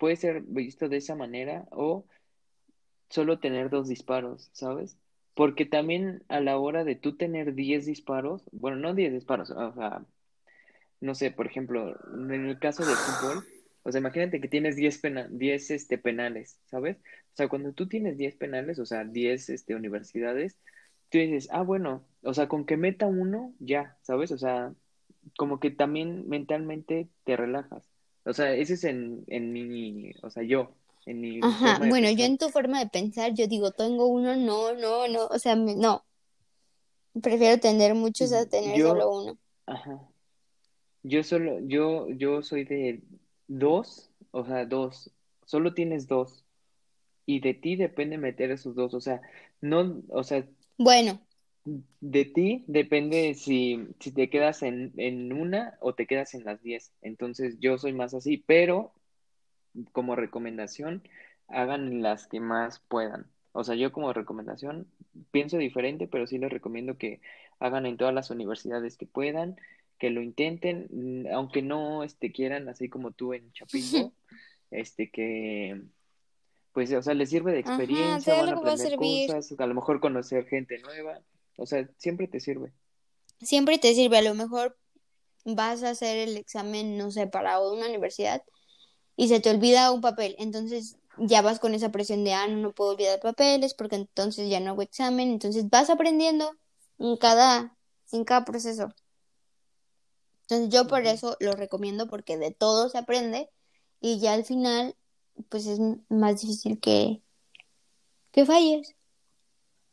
puede 0.00 0.16
ser 0.16 0.40
visto 0.40 0.88
de 0.88 0.96
esa 0.96 1.14
manera, 1.14 1.66
o 1.70 2.06
solo 3.10 3.38
tener 3.38 3.68
dos 3.68 3.86
disparos, 3.86 4.48
¿sabes? 4.52 4.96
Porque 5.34 5.66
también 5.66 6.24
a 6.28 6.40
la 6.40 6.58
hora 6.58 6.84
de 6.84 6.96
tú 6.96 7.16
tener 7.16 7.54
10 7.54 7.84
disparos, 7.84 8.42
bueno, 8.50 8.78
no 8.78 8.94
10 8.94 9.12
disparos, 9.12 9.50
o 9.50 9.74
sea, 9.74 10.02
no 11.00 11.14
sé, 11.14 11.30
por 11.30 11.46
ejemplo, 11.46 11.96
en 12.14 12.46
el 12.46 12.58
caso 12.58 12.84
del 12.84 12.96
fútbol, 12.96 13.44
o 13.82 13.92
sea, 13.92 14.00
imagínate 14.00 14.40
que 14.40 14.48
tienes 14.48 14.74
10 14.76 14.98
pena 14.98 15.28
10 15.30 15.70
este, 15.70 15.98
penales, 15.98 16.58
¿sabes? 16.64 16.96
O 17.34 17.36
sea, 17.36 17.48
cuando 17.48 17.72
tú 17.74 17.86
tienes 17.86 18.16
10 18.16 18.36
penales, 18.36 18.78
o 18.78 18.86
sea, 18.86 19.04
10 19.04 19.50
este, 19.50 19.74
universidades, 19.74 20.56
tú 21.10 21.18
dices, 21.18 21.48
ah, 21.52 21.62
bueno, 21.62 22.06
o 22.22 22.32
sea, 22.32 22.48
con 22.48 22.64
que 22.64 22.78
meta 22.78 23.06
uno, 23.06 23.54
ya, 23.58 23.98
¿sabes? 24.02 24.32
O 24.32 24.38
sea, 24.38 24.74
como 25.36 25.60
que 25.60 25.70
también 25.70 26.26
mentalmente 26.28 27.08
te 27.24 27.36
relajas. 27.36 27.89
O 28.30 28.34
sea, 28.34 28.54
ese 28.54 28.74
es 28.74 28.84
en, 28.84 29.24
en 29.28 29.52
mi, 29.52 30.12
o 30.22 30.30
sea, 30.30 30.42
yo, 30.44 30.74
en 31.06 31.20
mi 31.20 31.42
Ajá, 31.42 31.80
bueno, 31.84 32.10
yo 32.10 32.24
en 32.24 32.38
tu 32.38 32.48
forma 32.50 32.78
de 32.80 32.88
pensar, 32.88 33.34
yo 33.34 33.46
digo, 33.46 33.72
tengo 33.72 34.06
uno, 34.06 34.36
no, 34.36 34.72
no, 34.74 35.06
no, 35.08 35.26
o 35.26 35.38
sea, 35.38 35.54
me- 35.56 35.74
no, 35.76 36.04
prefiero 37.22 37.60
tener 37.60 37.94
muchos 37.94 38.32
a 38.32 38.46
tener 38.48 38.80
Yo, 38.80 38.82
solo 38.82 39.10
uno. 39.12 39.38
ajá, 39.66 40.00
yo 41.02 41.22
solo, 41.22 41.58
yo, 41.60 42.08
yo 42.10 42.42
soy 42.42 42.64
de 42.64 43.02
dos, 43.48 44.10
o 44.30 44.44
sea, 44.44 44.66
dos, 44.66 45.10
solo 45.46 45.74
tienes 45.74 46.06
dos, 46.08 46.44
y 47.26 47.40
de 47.40 47.54
ti 47.54 47.76
depende 47.76 48.18
meter 48.18 48.50
esos 48.52 48.74
dos, 48.76 48.94
o 48.94 49.00
sea, 49.00 49.22
no, 49.62 50.02
o 50.10 50.24
sea, 50.24 50.46
Bueno, 50.78 51.20
de 51.64 52.24
ti 52.24 52.64
depende 52.66 53.34
si, 53.34 53.88
si 53.98 54.12
te 54.12 54.30
quedas 54.30 54.62
en, 54.62 54.92
en 54.96 55.32
una 55.32 55.76
o 55.80 55.94
te 55.94 56.06
quedas 56.06 56.34
en 56.34 56.44
las 56.44 56.62
diez, 56.62 56.92
entonces 57.02 57.58
yo 57.60 57.78
soy 57.78 57.92
más 57.92 58.14
así, 58.14 58.38
pero 58.38 58.92
como 59.92 60.16
recomendación, 60.16 61.02
hagan 61.48 62.02
las 62.02 62.26
que 62.26 62.40
más 62.40 62.80
puedan. 62.88 63.26
O 63.52 63.64
sea, 63.64 63.74
yo 63.74 63.92
como 63.92 64.12
recomendación 64.12 64.86
pienso 65.30 65.58
diferente, 65.58 66.06
pero 66.06 66.26
sí 66.26 66.38
les 66.38 66.50
recomiendo 66.50 66.96
que 66.96 67.20
hagan 67.58 67.86
en 67.86 67.96
todas 67.96 68.14
las 68.14 68.30
universidades 68.30 68.96
que 68.96 69.06
puedan, 69.06 69.56
que 69.98 70.10
lo 70.10 70.22
intenten, 70.22 70.86
mm, 70.90 71.26
aunque 71.34 71.62
no 71.62 72.04
este, 72.04 72.32
quieran, 72.32 72.68
así 72.68 72.88
como 72.88 73.10
tú 73.10 73.34
en 73.34 73.52
Chapingo, 73.52 74.12
este 74.70 75.10
que 75.10 75.82
pues, 76.72 76.92
o 76.92 77.02
sea, 77.02 77.14
les 77.14 77.30
sirve 77.30 77.52
de 77.52 77.58
experiencia, 77.58 78.36
van 78.36 78.48
a 78.48 78.52
aprender 78.52 78.96
cosas, 78.96 79.52
a 79.58 79.66
lo 79.66 79.74
mejor 79.74 80.00
conocer 80.00 80.46
gente 80.46 80.78
nueva, 80.78 81.20
o 81.60 81.66
sea, 81.66 81.88
siempre 81.98 82.26
te 82.26 82.40
sirve. 82.40 82.72
Siempre 83.40 83.78
te 83.78 83.94
sirve, 83.94 84.18
a 84.18 84.22
lo 84.22 84.34
mejor 84.34 84.78
vas 85.44 85.82
a 85.82 85.90
hacer 85.90 86.16
el 86.16 86.36
examen, 86.36 86.96
no 86.96 87.10
sé, 87.10 87.26
para 87.26 87.60
una 87.60 87.86
universidad 87.86 88.42
y 89.16 89.28
se 89.28 89.40
te 89.40 89.50
olvida 89.50 89.92
un 89.92 90.00
papel, 90.00 90.34
entonces 90.38 90.96
ya 91.18 91.42
vas 91.42 91.60
con 91.60 91.74
esa 91.74 91.90
presión 91.90 92.24
de, 92.24 92.32
ah, 92.32 92.48
no, 92.48 92.56
no 92.56 92.72
puedo 92.72 92.92
olvidar 92.92 93.20
papeles 93.20 93.74
porque 93.74 93.96
entonces 93.96 94.48
ya 94.48 94.60
no 94.60 94.70
hago 94.70 94.82
examen, 94.82 95.30
entonces 95.30 95.68
vas 95.68 95.90
aprendiendo 95.90 96.50
en 96.98 97.16
cada, 97.16 97.76
en 98.12 98.24
cada 98.24 98.44
proceso. 98.44 98.94
Entonces 100.42 100.70
yo 100.70 100.86
por 100.86 101.06
eso 101.06 101.36
lo 101.40 101.52
recomiendo 101.52 102.08
porque 102.08 102.38
de 102.38 102.50
todo 102.50 102.88
se 102.88 102.98
aprende 102.98 103.50
y 104.00 104.18
ya 104.18 104.32
al 104.32 104.44
final 104.44 104.96
pues 105.48 105.66
es 105.66 105.78
más 106.08 106.40
difícil 106.40 106.80
que, 106.80 107.22
que 108.32 108.46
falles. 108.46 108.94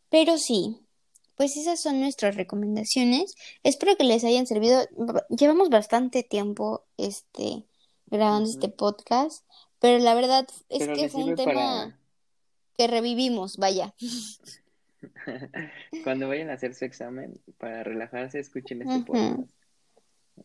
Pero 0.09 0.37
sí, 0.37 0.86
pues 1.37 1.55
esas 1.55 1.79
son 1.79 1.99
nuestras 2.01 2.35
recomendaciones. 2.35 3.35
Espero 3.63 3.95
que 3.95 4.03
les 4.03 4.23
hayan 4.23 4.47
servido. 4.47 4.81
Llevamos 5.29 5.69
bastante 5.69 6.23
tiempo 6.23 6.83
este 6.97 7.63
grabando 8.07 8.49
este 8.49 8.69
podcast, 8.69 9.45
pero 9.79 10.03
la 10.03 10.15
verdad 10.15 10.47
es 10.69 10.79
Pero 10.79 10.95
que 10.95 11.09
fue 11.09 11.23
un 11.23 11.35
tema 11.35 11.53
para 11.53 11.99
que 12.77 12.87
revivimos, 12.87 13.57
vaya. 13.57 13.93
cuando 16.03 16.27
vayan 16.27 16.49
a 16.49 16.53
hacer 16.53 16.73
su 16.73 16.85
examen, 16.85 17.39
para 17.57 17.83
relajarse, 17.83 18.39
escuchen 18.39 18.81
este 18.81 19.05
podcast. 19.05 19.49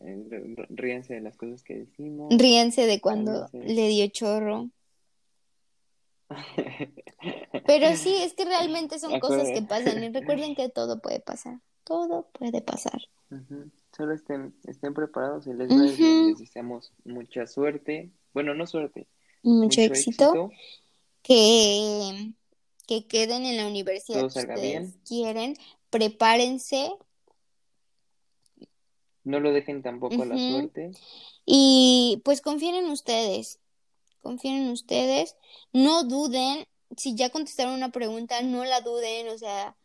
Eh, 0.01 0.25
r- 0.29 0.53
r- 0.57 0.67
Ríanse 0.69 1.15
de 1.15 1.21
las 1.21 1.37
cosas 1.37 1.63
que 1.63 1.75
decimos. 1.79 2.33
Ríense 2.35 2.85
de 2.85 3.01
cuando 3.01 3.49
le 3.53 3.87
dio 3.87 4.07
chorro. 4.07 4.69
Pero 7.65 7.87
sí, 7.95 8.15
es 8.21 8.33
que 8.33 8.45
realmente 8.45 8.99
son 8.99 9.19
cosas 9.19 9.47
que 9.49 9.61
pasan 9.61 10.03
y 10.03 10.09
recuerden 10.13 10.55
que 10.55 10.69
todo 10.69 10.99
puede 11.01 11.19
pasar. 11.19 11.59
Todo 11.83 12.27
puede 12.31 12.61
pasar. 12.61 13.01
Solo 13.95 14.13
estén, 14.13 14.55
estén 14.65 14.93
preparados 14.93 15.47
y 15.47 15.53
les. 15.53 15.69
Les 15.69 16.37
deseamos 16.39 16.93
mucha 17.03 17.45
suerte. 17.47 18.11
Bueno, 18.33 18.53
no 18.55 18.65
suerte, 18.67 19.07
Mucho 19.43 19.65
mucho 19.65 19.81
éxito. 19.81 20.23
éxito. 20.25 20.51
Que, 21.23 22.33
que 22.87 23.07
queden 23.07 23.45
en 23.45 23.57
la 23.57 23.67
universidad 23.67 24.19
Todo 24.21 24.29
que 24.29 24.39
ustedes 24.39 24.61
bien. 24.61 24.93
quieren. 25.07 25.55
Prepárense 25.89 26.91
No 29.23 29.39
lo 29.39 29.51
dejen 29.53 29.81
tampoco 29.83 30.21
a 30.21 30.25
la 30.25 30.35
suerte. 30.37 30.91
y 31.45 32.21
pues 32.25 32.41
confíen 32.41 32.75
en 32.75 32.89
ustedes. 32.91 33.59
Confíen 34.23 34.55
en 34.63 34.69
ustedes. 34.71 35.35
No 35.71 36.03
duden. 36.03 36.65
Si 36.97 37.13
ya 37.15 37.29
contestaron 37.29 37.73
una 37.75 37.91
pregunta, 37.91 38.41
no 38.41 38.63
la 38.65 38.81
duden. 38.81 39.29
O 39.29 39.37
sea, 39.37 39.77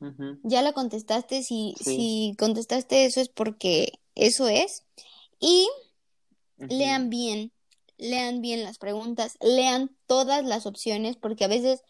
ya 0.44 0.62
la 0.62 0.72
contestaste. 0.72 1.42
Si, 1.42 1.74
Sí. 1.79 1.85
si 1.85 2.37
contestaste 2.38 3.05
eso 3.05 3.20
es 3.20 3.29
porque 3.29 3.92
eso 4.14 4.48
es. 4.48 4.85
Y 5.40 5.68
lean 6.57 7.11
bien, 7.11 7.53
lean 7.98 8.40
bien 8.40 8.64
las 8.64 8.79
preguntas, 8.79 9.37
lean 9.40 9.96
todas 10.07 10.44
las 10.44 10.66
opciones, 10.66 11.16
porque 11.16 11.44
a 11.44 11.48
veces 11.48 11.83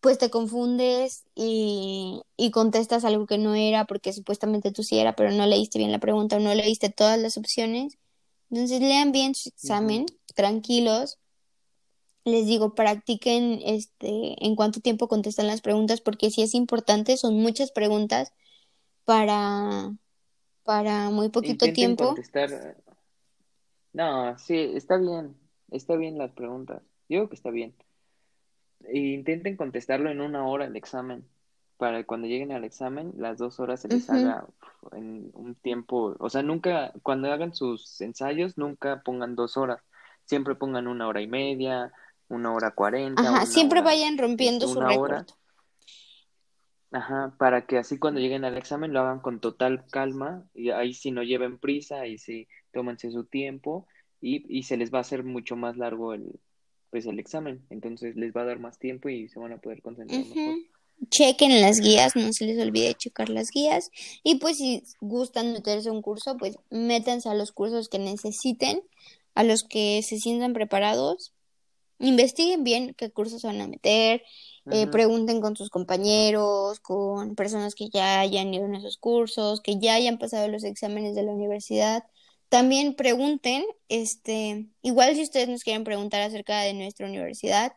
pues 0.00 0.16
te 0.18 0.30
confundes 0.30 1.24
y, 1.34 2.22
y 2.36 2.50
contestas 2.52 3.04
algo 3.04 3.26
que 3.26 3.36
no 3.38 3.54
era, 3.54 3.84
porque 3.84 4.12
supuestamente 4.14 4.72
tú 4.72 4.82
sí 4.82 4.98
era, 4.98 5.14
pero 5.14 5.30
no 5.30 5.46
leíste 5.46 5.78
bien 5.78 5.92
la 5.92 5.98
pregunta 5.98 6.36
o 6.36 6.40
no 6.40 6.54
leíste 6.54 6.88
todas 6.88 7.18
las 7.18 7.36
opciones. 7.36 7.98
Entonces 8.50 8.80
lean 8.80 9.12
bien 9.12 9.34
su 9.34 9.50
examen, 9.50 10.06
tranquilos. 10.34 11.18
Les 12.24 12.46
digo, 12.46 12.74
practiquen 12.74 13.60
este 13.64 14.44
en 14.44 14.54
cuánto 14.56 14.80
tiempo 14.80 15.08
contestan 15.08 15.46
las 15.46 15.62
preguntas, 15.62 16.00
porque 16.00 16.30
sí 16.30 16.42
es 16.42 16.54
importante, 16.54 17.16
son 17.16 17.34
muchas 17.34 17.72
preguntas 17.72 18.32
para, 19.04 19.92
para 20.64 21.10
muy 21.10 21.30
poquito 21.30 21.66
Intenten 21.66 21.74
tiempo. 21.74 22.06
contestar. 22.06 22.76
No, 23.92 24.38
sí, 24.38 24.54
está 24.74 24.98
bien. 24.98 25.36
Está 25.70 25.96
bien 25.96 26.18
las 26.18 26.32
preguntas. 26.32 26.82
Digo 27.08 27.28
que 27.28 27.34
está 27.34 27.50
bien. 27.50 27.74
E 28.84 28.98
intenten 28.98 29.56
contestarlo 29.56 30.10
en 30.10 30.20
una 30.20 30.46
hora 30.46 30.66
el 30.66 30.76
examen. 30.76 31.24
Para 31.76 31.98
que 31.98 32.06
cuando 32.06 32.26
lleguen 32.26 32.52
al 32.52 32.64
examen, 32.64 33.12
las 33.16 33.38
dos 33.38 33.58
horas 33.58 33.80
se 33.80 33.88
les 33.88 34.08
haga 34.10 34.46
en 34.92 35.30
un 35.32 35.54
tiempo. 35.54 36.14
O 36.18 36.28
sea, 36.28 36.42
nunca, 36.42 36.92
cuando 37.02 37.32
hagan 37.32 37.54
sus 37.54 38.00
ensayos, 38.02 38.58
nunca 38.58 39.02
pongan 39.02 39.34
dos 39.34 39.56
horas. 39.56 39.80
Siempre 40.26 40.54
pongan 40.54 40.86
una 40.86 41.08
hora 41.08 41.22
y 41.22 41.26
media, 41.26 41.92
una 42.30 42.52
hora 42.52 42.70
cuarenta, 42.70 43.22
Ajá, 43.22 43.46
siempre 43.46 43.80
hora, 43.80 43.90
vayan 43.90 44.16
rompiendo 44.16 44.66
su 44.66 44.80
récord. 44.80 45.26
Ajá, 46.92 47.34
para 47.38 47.66
que 47.66 47.78
así 47.78 47.98
cuando 47.98 48.20
lleguen 48.20 48.44
al 48.44 48.56
examen 48.56 48.92
lo 48.92 49.00
hagan 49.00 49.20
con 49.20 49.40
total 49.40 49.84
calma 49.90 50.44
y 50.54 50.70
ahí 50.70 50.94
sí 50.94 51.10
no 51.10 51.22
lleven 51.22 51.58
prisa, 51.58 52.00
ahí 52.00 52.18
sí 52.18 52.48
tómense 52.72 53.10
su 53.10 53.24
tiempo 53.24 53.86
y, 54.20 54.44
y 54.48 54.64
se 54.64 54.76
les 54.76 54.92
va 54.92 54.98
a 54.98 55.02
hacer 55.02 55.22
mucho 55.22 55.54
más 55.54 55.76
largo 55.76 56.14
el, 56.14 56.40
pues 56.90 57.06
el 57.06 57.18
examen, 57.18 57.64
entonces 57.70 58.16
les 58.16 58.32
va 58.32 58.42
a 58.42 58.46
dar 58.46 58.58
más 58.58 58.78
tiempo 58.78 59.08
y 59.08 59.28
se 59.28 59.38
van 59.38 59.52
a 59.52 59.58
poder 59.58 59.82
concentrar 59.82 60.20
mejor. 60.20 60.58
Chequen 61.08 61.62
las 61.62 61.80
guías, 61.80 62.14
no 62.14 62.32
se 62.32 62.44
les 62.44 62.60
olvide 62.60 62.94
checar 62.94 63.30
las 63.30 63.50
guías. 63.50 63.90
Y 64.22 64.34
pues 64.38 64.58
si 64.58 64.82
gustan 65.00 65.52
meterse 65.52 65.88
a 65.88 65.92
un 65.92 66.02
curso, 66.02 66.36
pues 66.36 66.58
métanse 66.68 67.28
a 67.28 67.34
los 67.34 67.52
cursos 67.52 67.88
que 67.88 67.98
necesiten, 67.98 68.82
a 69.34 69.44
los 69.44 69.64
que 69.64 70.02
se 70.02 70.18
sientan 70.18 70.52
preparados. 70.52 71.32
Investiguen 72.00 72.64
bien 72.64 72.94
qué 72.94 73.10
cursos 73.10 73.42
van 73.42 73.60
a 73.60 73.68
meter, 73.68 74.22
eh, 74.70 74.86
pregunten 74.86 75.40
con 75.40 75.54
sus 75.54 75.68
compañeros, 75.68 76.80
con 76.80 77.34
personas 77.34 77.74
que 77.74 77.90
ya 77.90 78.20
hayan 78.20 78.52
ido 78.54 78.64
en 78.64 78.74
esos 78.74 78.96
cursos, 78.96 79.60
que 79.60 79.78
ya 79.78 79.94
hayan 79.94 80.18
pasado 80.18 80.48
los 80.48 80.64
exámenes 80.64 81.14
de 81.14 81.22
la 81.22 81.32
universidad. 81.32 82.04
También 82.48 82.94
pregunten, 82.94 83.64
este, 83.88 84.66
igual 84.82 85.14
si 85.14 85.22
ustedes 85.22 85.48
nos 85.48 85.62
quieren 85.62 85.84
preguntar 85.84 86.22
acerca 86.22 86.62
de 86.62 86.72
nuestra 86.72 87.06
universidad, 87.06 87.74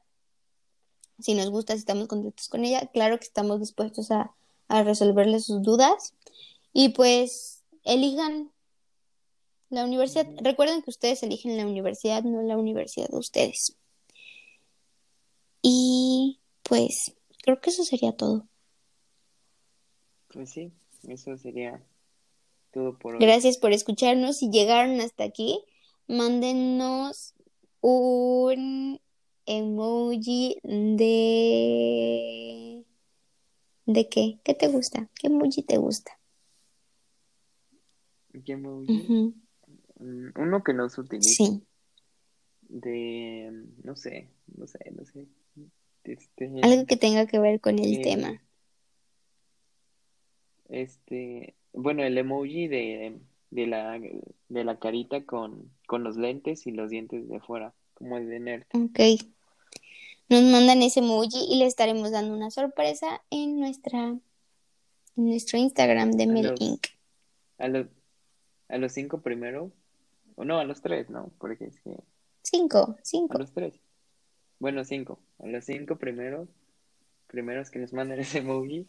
si 1.19 1.33
nos 1.33 1.49
gusta, 1.49 1.73
si 1.73 1.79
estamos 1.79 2.07
contentos 2.07 2.47
con 2.47 2.63
ella, 2.63 2.89
claro 2.93 3.19
que 3.19 3.25
estamos 3.25 3.59
dispuestos 3.59 4.09
a, 4.09 4.33
a 4.69 4.83
resolverles 4.83 5.45
sus 5.45 5.62
dudas. 5.62 6.13
Y 6.71 6.89
pues 6.89 7.62
elijan 7.83 8.51
la 9.69 9.83
universidad. 9.83 10.27
Recuerden 10.41 10.81
que 10.81 10.89
ustedes 10.89 11.23
eligen 11.23 11.57
la 11.57 11.67
universidad, 11.67 12.23
no 12.23 12.41
la 12.41 12.57
universidad 12.57 13.09
de 13.09 13.17
ustedes. 13.17 13.75
Pues 16.73 17.13
creo 17.43 17.62
que 17.62 17.69
eso 17.69 17.83
sería 17.83 18.13
todo. 18.13 18.47
Pues 20.29 20.49
sí, 20.49 20.73
eso 21.07 21.38
sería 21.38 21.86
todo 22.71 22.97
por 22.97 23.13
hoy. 23.13 23.19
Gracias 23.21 23.59
por 23.59 23.73
escucharnos. 23.73 24.39
Si 24.39 24.49
llegaron 24.49 24.99
hasta 24.99 25.23
aquí, 25.23 25.63
mándenos 26.07 27.36
un 27.79 28.99
emoji 29.45 30.57
de... 30.63 31.13
¿De 33.86 34.09
qué? 34.09 34.39
¿Qué 34.43 34.55
te 34.55 34.67
gusta? 34.67 35.12
¿Qué 35.13 35.27
emoji 35.27 35.62
te 35.62 35.77
gusta? 35.77 36.19
¿Qué 38.43 38.53
emoji? 38.53 38.93
Mm, 39.99 40.29
Uno 40.38 40.63
que 40.63 40.73
no 40.73 40.89
se 40.89 41.01
utilice, 41.01 41.36
Sí. 41.36 41.63
de, 42.62 43.67
no 43.83 43.95
sé, 43.95 44.31
no 44.57 44.65
sé, 44.65 44.79
no 44.95 45.05
sé, 45.05 45.27
este, 46.03 46.51
Algo 46.61 46.85
que 46.85 46.97
tenga 46.97 47.25
que 47.27 47.39
ver 47.39 47.59
con 47.59 47.79
el 47.79 47.95
eh, 47.97 48.01
tema. 48.01 48.41
Este, 50.69 51.55
bueno, 51.73 52.03
el 52.03 52.17
emoji 52.17 52.67
de, 52.67 53.19
de 53.51 53.67
la, 53.67 53.99
de 53.99 54.63
la 54.63 54.79
carita 54.79 55.23
con, 55.25 55.71
con 55.87 56.03
los 56.03 56.17
lentes 56.17 56.65
y 56.67 56.71
los 56.71 56.89
dientes 56.89 57.27
de 57.29 57.39
fuera, 57.39 57.73
como 57.93 58.17
el 58.17 58.29
de 58.29 58.39
nerd. 58.39 58.63
Ok. 58.73 58.99
Nos 60.29 60.41
mandan 60.43 60.81
ese 60.81 61.01
emoji 61.01 61.45
y 61.49 61.57
le 61.59 61.65
estaremos 61.65 62.11
dando 62.11 62.33
una 62.35 62.49
sorpresa 62.49 63.21
en 63.29 63.59
nuestra 63.59 64.15
en 65.15 65.25
nuestro 65.27 65.59
Instagram 65.59 66.11
de 66.13 66.23
A 66.23 66.27
Mel 66.27 66.55
Inc. 66.59 66.87
a 67.59 67.67
los, 67.67 67.85
a 68.67 68.77
los 68.79 68.91
cinco 68.93 69.21
primero, 69.21 69.71
o 70.35 70.43
no, 70.43 70.57
a 70.57 70.63
los 70.63 70.81
tres, 70.81 71.09
¿no? 71.11 71.31
Porque 71.37 71.65
es 71.65 71.79
que, 71.81 71.95
Cinco, 72.41 72.79
a 72.79 72.97
cinco. 73.03 73.37
los 73.37 73.51
tres. 73.53 73.79
Bueno, 74.63 74.86
cinco. 74.86 75.19
A 75.39 75.47
los 75.47 75.65
cinco 75.65 75.97
primeros, 75.97 76.47
primeros 77.28 77.69
que 77.69 77.80
nos 77.80 77.91
manden 77.91 78.19
ese 78.21 78.38
emoji, 78.38 78.88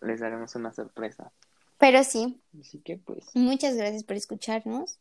les 0.00 0.20
daremos 0.20 0.54
una 0.54 0.72
sorpresa. 0.72 1.32
Pero 1.78 2.04
sí, 2.04 2.40
Así 2.60 2.78
que 2.78 2.98
pues, 2.98 3.34
muchas 3.34 3.74
gracias 3.74 4.04
por 4.04 4.14
escucharnos. 4.14 5.00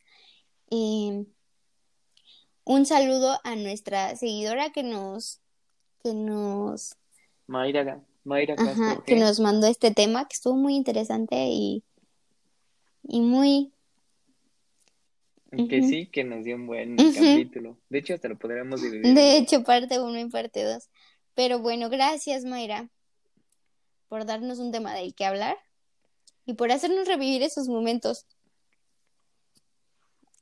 Un 0.72 1.28
saludo 2.88 3.40
a 3.44 3.56
nuestra 3.56 4.16
seguidora 4.16 4.72
que 4.72 4.82
nos, 4.82 5.42
que 6.02 6.16
nos, 6.16 6.96
Mayra, 7.46 8.02
Mayra 8.24 8.56
ajá, 8.58 8.74
Castro 8.74 9.04
que 9.04 9.16
nos 9.16 9.40
mandó 9.40 9.68
este 9.68 9.92
tema 9.92 10.28
que 10.28 10.34
estuvo 10.34 10.56
muy 10.56 10.76
interesante 10.76 11.36
y, 11.36 11.84
y 13.04 13.22
muy, 13.22 13.73
que 15.70 15.84
sí, 15.84 16.08
que 16.08 16.24
nos 16.24 16.44
dio 16.44 16.56
un 16.56 16.68
buen 16.68 16.96
capítulo. 16.96 17.78
De 17.90 18.00
hecho, 18.00 18.14
hasta 18.14 18.28
lo 18.28 18.38
podríamos 18.38 18.82
dividir 18.82 19.14
De 19.14 19.38
hecho, 19.38 19.64
parte 19.64 20.00
uno 20.00 20.20
y 20.20 20.30
parte 20.30 20.64
dos. 20.64 20.90
Pero 21.36 21.60
bueno, 21.60 21.90
gracias, 21.90 22.46
Mayra, 22.46 22.90
por 24.08 24.26
darnos 24.26 24.60
un 24.60 24.72
tema 24.72 24.94
del 24.94 25.16
que 25.16 25.26
hablar 25.26 25.58
y 26.46 26.54
por 26.54 26.72
hacernos 26.72 27.08
revivir 27.08 27.42
esos 27.44 27.68
momentos. 27.68 28.26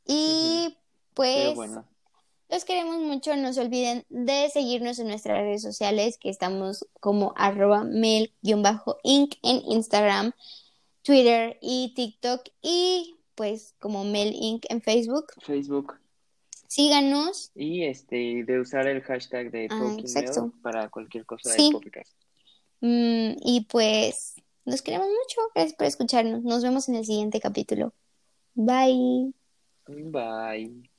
Y 0.05 0.78
pues 1.14 1.55
bueno, 1.55 1.88
los 2.49 2.66
queremos 2.66 2.99
mucho. 2.99 3.36
No 3.36 3.53
se 3.53 3.62
olviden 3.62 4.05
de 4.09 4.49
seguirnos 4.49 4.99
en 4.99 5.07
nuestras 5.07 5.38
redes 5.38 5.62
sociales, 5.62 6.18
que 6.18 6.30
estamos 6.30 6.86
como 6.99 7.34
arroba 7.38 7.84
mel-inc 7.84 9.36
en 9.43 9.62
Instagram, 9.68 10.34
Twitter 11.03 11.57
y 11.62 11.93
TikTok. 11.95 12.41
Y 12.62 13.20
pues 13.42 13.74
como 13.80 14.04
Mel 14.04 14.36
Inc. 14.36 14.66
en 14.70 14.84
Facebook. 14.84 15.26
Facebook. 15.44 15.96
Síganos. 16.68 17.50
Y 17.56 17.86
este, 17.86 18.44
de 18.44 18.60
usar 18.60 18.86
el 18.86 19.02
hashtag 19.02 19.50
de 19.50 19.68
Ah, 19.72 19.96
exacto. 19.98 20.54
Para 20.62 20.89
cualquier 20.89 21.26
cosa 21.26 21.50
Sí. 21.50 21.66
de 21.66 21.72
podcast. 21.72 22.12
Mm, 22.82 23.32
y 23.44 23.66
pues 23.68 24.36
nos 24.64 24.84
queremos 24.84 25.08
mucho. 25.08 25.42
Gracias 25.56 25.74
por 25.76 25.88
escucharnos. 25.88 26.44
Nos 26.44 26.62
vemos 26.62 26.88
en 26.88 26.98
el 26.98 27.06
siguiente 27.06 27.39
capítulo. 27.39 27.96
Bye. 28.54 29.34
Bye. 29.88 30.84